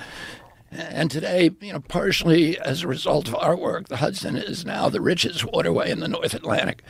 [0.72, 4.88] And today, you know, partially as a result of our work, the Hudson is now
[4.88, 6.82] the richest waterway in the North Atlantic.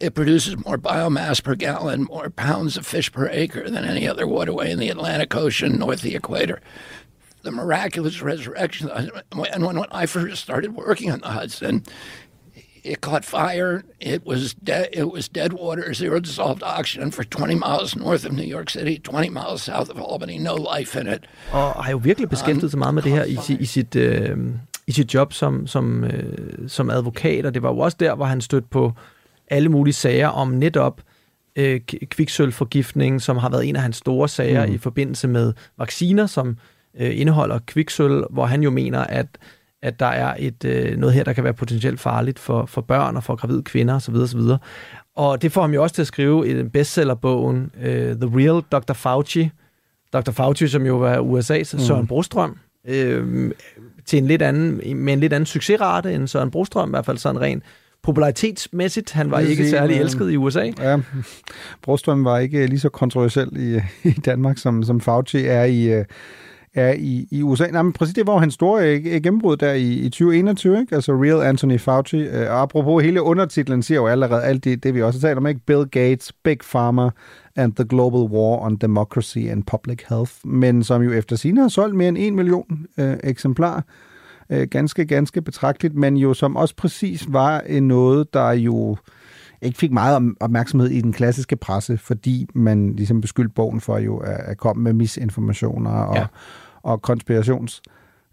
[0.00, 4.26] It produces more biomass per gallon, more pounds of fish per acre than any other
[4.26, 6.60] waterway in the Atlantic Ocean north of the equator.
[7.42, 8.88] The miraculous resurrection.
[8.90, 11.84] And when, when I first started working on the Hudson,
[12.84, 13.82] it caught fire.
[14.00, 14.84] It was dead.
[14.92, 18.98] It was dead water, zero dissolved oxygen for 20 miles north of New York City,
[18.98, 20.38] 20 miles south of Albany.
[20.38, 21.20] No life in it.
[21.52, 24.36] og har jo virkelig beskæftiget sig meget med det her i, i, sit, øh,
[24.86, 28.24] i sit job som, som, øh, som advokat, og det var jo også der, hvor
[28.24, 28.92] han stødte på
[29.50, 31.00] alle mulige sager om netop
[31.56, 34.74] øh, k- kviksølvforgiftning, som har været en af hans store sager Mm.
[34.74, 36.56] i forbindelse med vacciner, som
[37.00, 39.26] øh, indeholder kviksølv, hvor han jo mener, at
[39.82, 43.16] at der er et øh, noget her, der kan være potentielt farligt for, for børn
[43.16, 44.14] og for gravide kvinder osv.
[44.14, 44.40] osv.
[45.16, 48.92] Og det får ham jo også til at skrive i bestsellerbogen øh, The Real Dr.
[48.92, 49.50] Fauci.
[50.12, 50.30] Dr.
[50.30, 51.82] Fauci, som jo var USA's Mm.
[51.82, 52.58] Søren Brostrøm,
[52.88, 53.50] øh,
[54.06, 57.18] til en lidt anden, med en lidt anden succesrate end Søren Brostrøm, i hvert fald
[57.18, 57.62] sådan rent
[58.02, 59.12] popularitetsmæssigt.
[59.12, 60.72] Han var ikke særlig øh, elsket i USA.
[60.78, 60.98] Ja,
[61.82, 66.04] Brostrøm var ikke lige så kontroversiel i, i Danmark, som, som Fauci er i, øh,
[66.78, 67.66] er i, i USA.
[67.66, 70.94] Nej, men præcis det var hans store øh, gennembrud der i, i 2021, ikke?
[70.94, 72.16] altså Real Anthony Fauci.
[72.16, 75.38] Øh, og apropos hele undertitlen siger jo allerede alt det, det vi også har talt
[75.38, 75.60] om, ikke?
[75.66, 77.10] Bill Gates, Big Pharma
[77.56, 81.68] and the Global War on Democracy and Public Health, men som jo efter sine har
[81.68, 83.80] solgt mere end en million øh, eksemplarer.
[84.50, 88.96] Øh, ganske, ganske betragteligt, men jo som også præcis var øh, noget, der jo
[89.62, 94.16] ikke fik meget opmærksomhed i den klassiske presse, fordi man ligesom beskyldte bogen for jo
[94.16, 96.26] at, at komme med misinformationer og, ja.
[96.82, 97.82] Og konspirations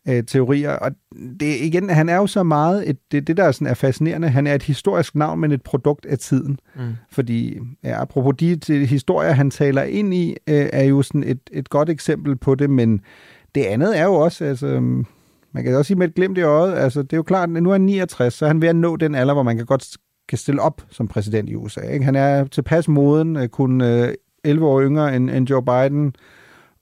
[0.07, 0.71] øh, teorier.
[0.71, 0.91] Og
[1.39, 4.47] det, igen, han er jo så meget, et, det, det der sådan er fascinerende, han
[4.47, 6.59] er et historisk navn, men et produkt af tiden.
[6.75, 6.81] Mm.
[7.11, 11.39] Fordi, ja, apropos de, de historier, han taler ind i, øh, er jo sådan et,
[11.51, 13.01] et godt eksempel på det, men
[13.55, 15.05] det andet er jo også, altså, øhm,
[15.51, 17.63] man kan også sige med et glimt i øjet, altså det er jo klart, at
[17.63, 19.97] nu er han 69, så han ved at nå den alder, hvor man kan godt
[20.29, 21.81] kan stille op som præsident i USA.
[21.81, 22.05] Ikke?
[22.05, 26.15] Han er tilpas moden, øh, kun øh, 11 år yngre end, end Joe Biden,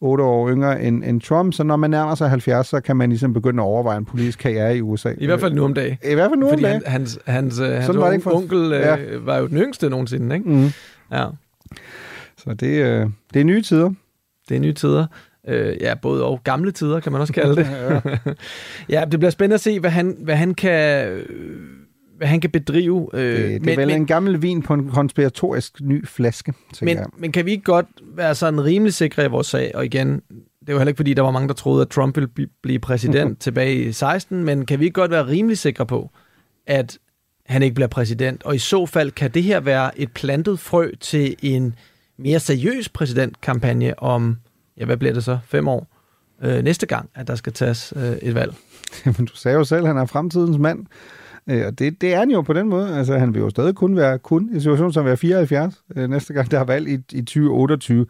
[0.03, 3.09] 8 år yngre end, end Trump, så når man nærmer sig 70, så kan man
[3.09, 5.13] ligesom begynde at overveje en politisk karriere i USA.
[5.17, 5.97] I hvert fald nu om dagen.
[6.11, 6.81] I hvert fald nu om dagen.
[6.85, 8.97] han, hans, hans, øh, hans Sådan var det ikke for- onkel øh, Ja.
[9.25, 10.49] var jo den yngste nogensinde, ikke?
[10.49, 10.67] Mm.
[11.11, 11.25] Ja.
[12.37, 13.89] Så det, øh, det er nye tider.
[14.49, 15.05] Det er nye tider.
[15.47, 17.67] Øh, ja, både og gamle tider, kan man også kalde det.
[18.89, 21.07] ja, det bliver spændende at se, hvad han, hvad han kan...
[21.07, 21.25] øh,
[22.27, 23.09] han kan bedrive.
[23.13, 27.05] Øh, Det, det er vel en gammel vin på en konspiratorisk ny flaske, men, jeg.
[27.17, 29.71] men kan vi ikke godt være sådan rimelig sikre i vores sag?
[29.75, 30.07] Og igen,
[30.59, 32.51] det er jo heller ikke, fordi der var mange, der troede, at Trump ville bli-
[32.63, 36.11] blive præsident tilbage i 16, men kan vi ikke godt være rimelig sikre på,
[36.67, 36.97] at
[37.45, 38.43] han ikke bliver præsident?
[38.43, 41.75] Og i så fald, kan det her være et plantet frø til en
[42.17, 44.37] mere seriøs præsidentkampagne om,
[44.77, 45.87] ja, hvad bliver det så, fem år?
[46.43, 48.53] Øh, næste gang, at der skal tages øh, et valg.
[49.05, 50.85] Jamen, du sagde jo selv, at han er fremtidens mand.
[51.49, 52.97] Øh, Og det, det er han jo på den måde.
[52.97, 56.33] Altså, han vil jo stadig kun være kun i situationen som være 74 øh, næste
[56.33, 58.05] gang, der er valg i, i 2028.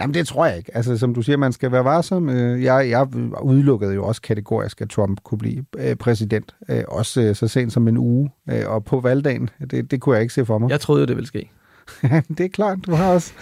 [0.00, 0.76] Jamen, det tror jeg ikke.
[0.76, 2.28] Altså, som du siger, man skal være varsom.
[2.28, 3.06] Øh, jeg, jeg
[3.42, 6.54] udelukkede jo også kategorisk, at Trump kunne blive øh, præsident.
[6.68, 8.30] Øh, også så sent som en uge.
[8.66, 10.70] Og på valgdagen, det, det kunne jeg ikke se for mig.
[10.70, 11.50] Jeg troede jo, det ville ske.
[12.38, 12.78] Det er klart.
[12.86, 13.32] Du har også,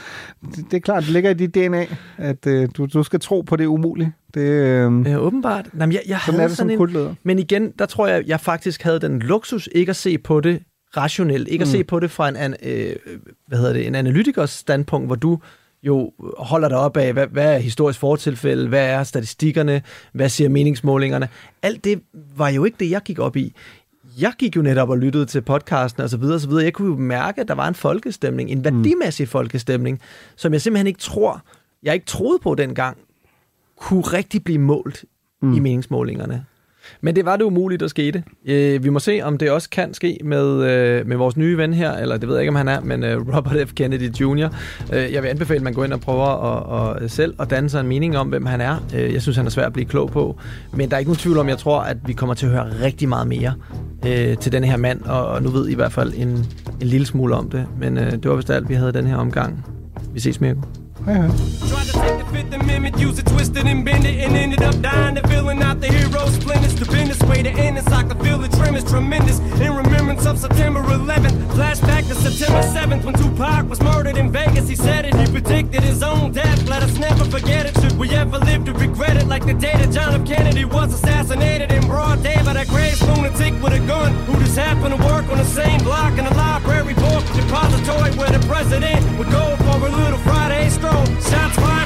[0.57, 1.86] det, det er klart, det ligger i dit DNA,
[2.16, 4.12] at øh, du, du skal tro på det umulige.
[4.34, 5.68] Det, øh, ja, åbenbart.
[5.78, 7.14] Jamen, jeg, jeg sådan havde er det som sådan en, kultleder.
[7.22, 10.62] Men igen, der tror jeg, jeg faktisk havde den luksus ikke at se på det
[10.97, 11.49] rationelt.
[11.49, 11.68] Ikke mm.
[11.68, 12.97] at se på det fra en, an, øh,
[13.47, 15.38] hvad hedder det, en analytikers standpunkt, hvor du
[15.82, 19.82] jo holder dig op af, hvad, hvad er historisk fortilfælde, hvad er statistikkerne,
[20.12, 21.28] hvad siger meningsmålingerne.
[21.62, 22.03] Alt det
[22.36, 23.55] var jo ikke det, jeg gik op i.
[24.18, 26.64] Jeg gik jo netop og lyttede til podcasten og så videre, og så videre.
[26.64, 30.00] Jeg kunne jo mærke, at der var en folkestemning, en værdimæssig folkestemning,
[30.36, 31.42] som jeg simpelthen ikke tror,
[31.82, 32.98] jeg ikke troede på dengang,
[33.76, 35.04] kunne rigtig blive målt
[35.42, 35.54] mm.
[35.54, 36.44] i meningsmålingerne.
[37.01, 38.22] Men det var det umuligt at ske det.
[38.47, 41.74] Øh, vi må se, om det også kan ske med, øh, med vores nye ven
[41.74, 43.72] her, eller det ved jeg ikke, om han er, men øh, Robert F.
[43.74, 44.49] Kennedy Jr.
[44.93, 47.70] Øh, jeg vil anbefale, at man går ind og prøver at, at selv at danne
[47.70, 48.76] sig en mening om, hvem han er.
[48.95, 50.38] Øh, jeg synes, han er svær at blive klog på.
[50.72, 52.66] Men der er ikke nogen tvivl om, jeg tror, at vi kommer til at høre
[52.82, 53.55] rigtig meget mere
[54.07, 56.28] øh, til den her mand, og, og nu ved I i hvert fald en,
[56.80, 57.66] en lille smule om det.
[57.78, 59.64] Men øh, det var vist alt, vi havde den her omgang.
[60.12, 60.61] Vi ses, Mirko.
[61.07, 62.19] Hej, hej.
[62.30, 65.62] Fifth Amendment, use it, twist it and bend it, and ended up dying to filling
[65.62, 66.10] out the hero.
[66.80, 69.38] The business way to end this, I can feel the trim is tremendous.
[69.60, 74.66] In remembrance of September 11th, flashback to September 7th when Tupac was murdered in Vegas.
[74.66, 76.66] He said it, he predicted his own death.
[76.70, 77.78] Let us never forget it.
[77.82, 79.26] Should we ever live to regret it?
[79.26, 80.26] Like the day that John F.
[80.26, 84.56] Kennedy was assassinated in broad day by that crazed lunatic with a gun who just
[84.56, 89.04] happened to work on the same block in a library book depository where the president
[89.18, 91.04] would go for a little Friday stroll.
[91.28, 91.79] Shots fired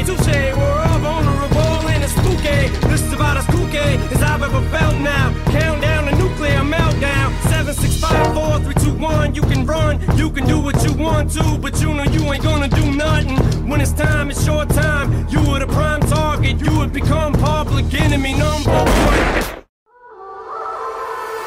[0.00, 0.06] 'em?
[0.06, 2.68] Touche, we're all vulnerable and it's spooky.
[2.88, 5.32] This is about as kooky as I've ever felt now.
[5.50, 7.28] Countdown to nuclear meltdown.
[7.48, 9.34] Seven, six, five, four, three, two, one.
[9.34, 12.42] You can run, you can do what you want to, but you know you ain't
[12.42, 13.36] gonna do nothing.
[13.68, 15.26] When it's time, it's short time.
[15.28, 16.60] You were the prime target.
[16.60, 19.60] You would become public enemy number one.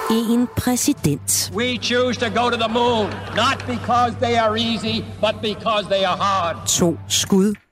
[0.10, 1.50] En præsident.
[1.54, 6.06] We choose to go to the moon, not because they are easy, but because they
[6.06, 6.68] are hard.
[6.78, 7.63] To skud.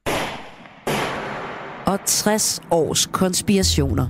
[1.91, 4.07] Og 60 års konspirationer.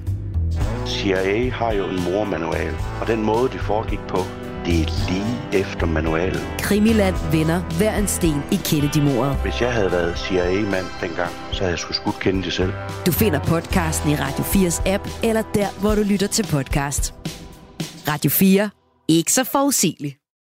[0.88, 4.18] CIA har jo en mormanual, og den måde, det foregik på,
[4.66, 6.42] det er lige efter manualen.
[6.60, 9.36] Krimiland vender hver en sten i Kennedy-mordet.
[9.36, 12.74] Hvis jeg havde været CIA-mand dengang, så havde jeg sgu skudt Kennedy selv.
[13.06, 17.14] Du finder podcasten i Radio 4's app, eller der, hvor du lytter til podcast.
[18.08, 18.70] Radio 4.
[19.08, 20.21] Ikke så forudsigeligt.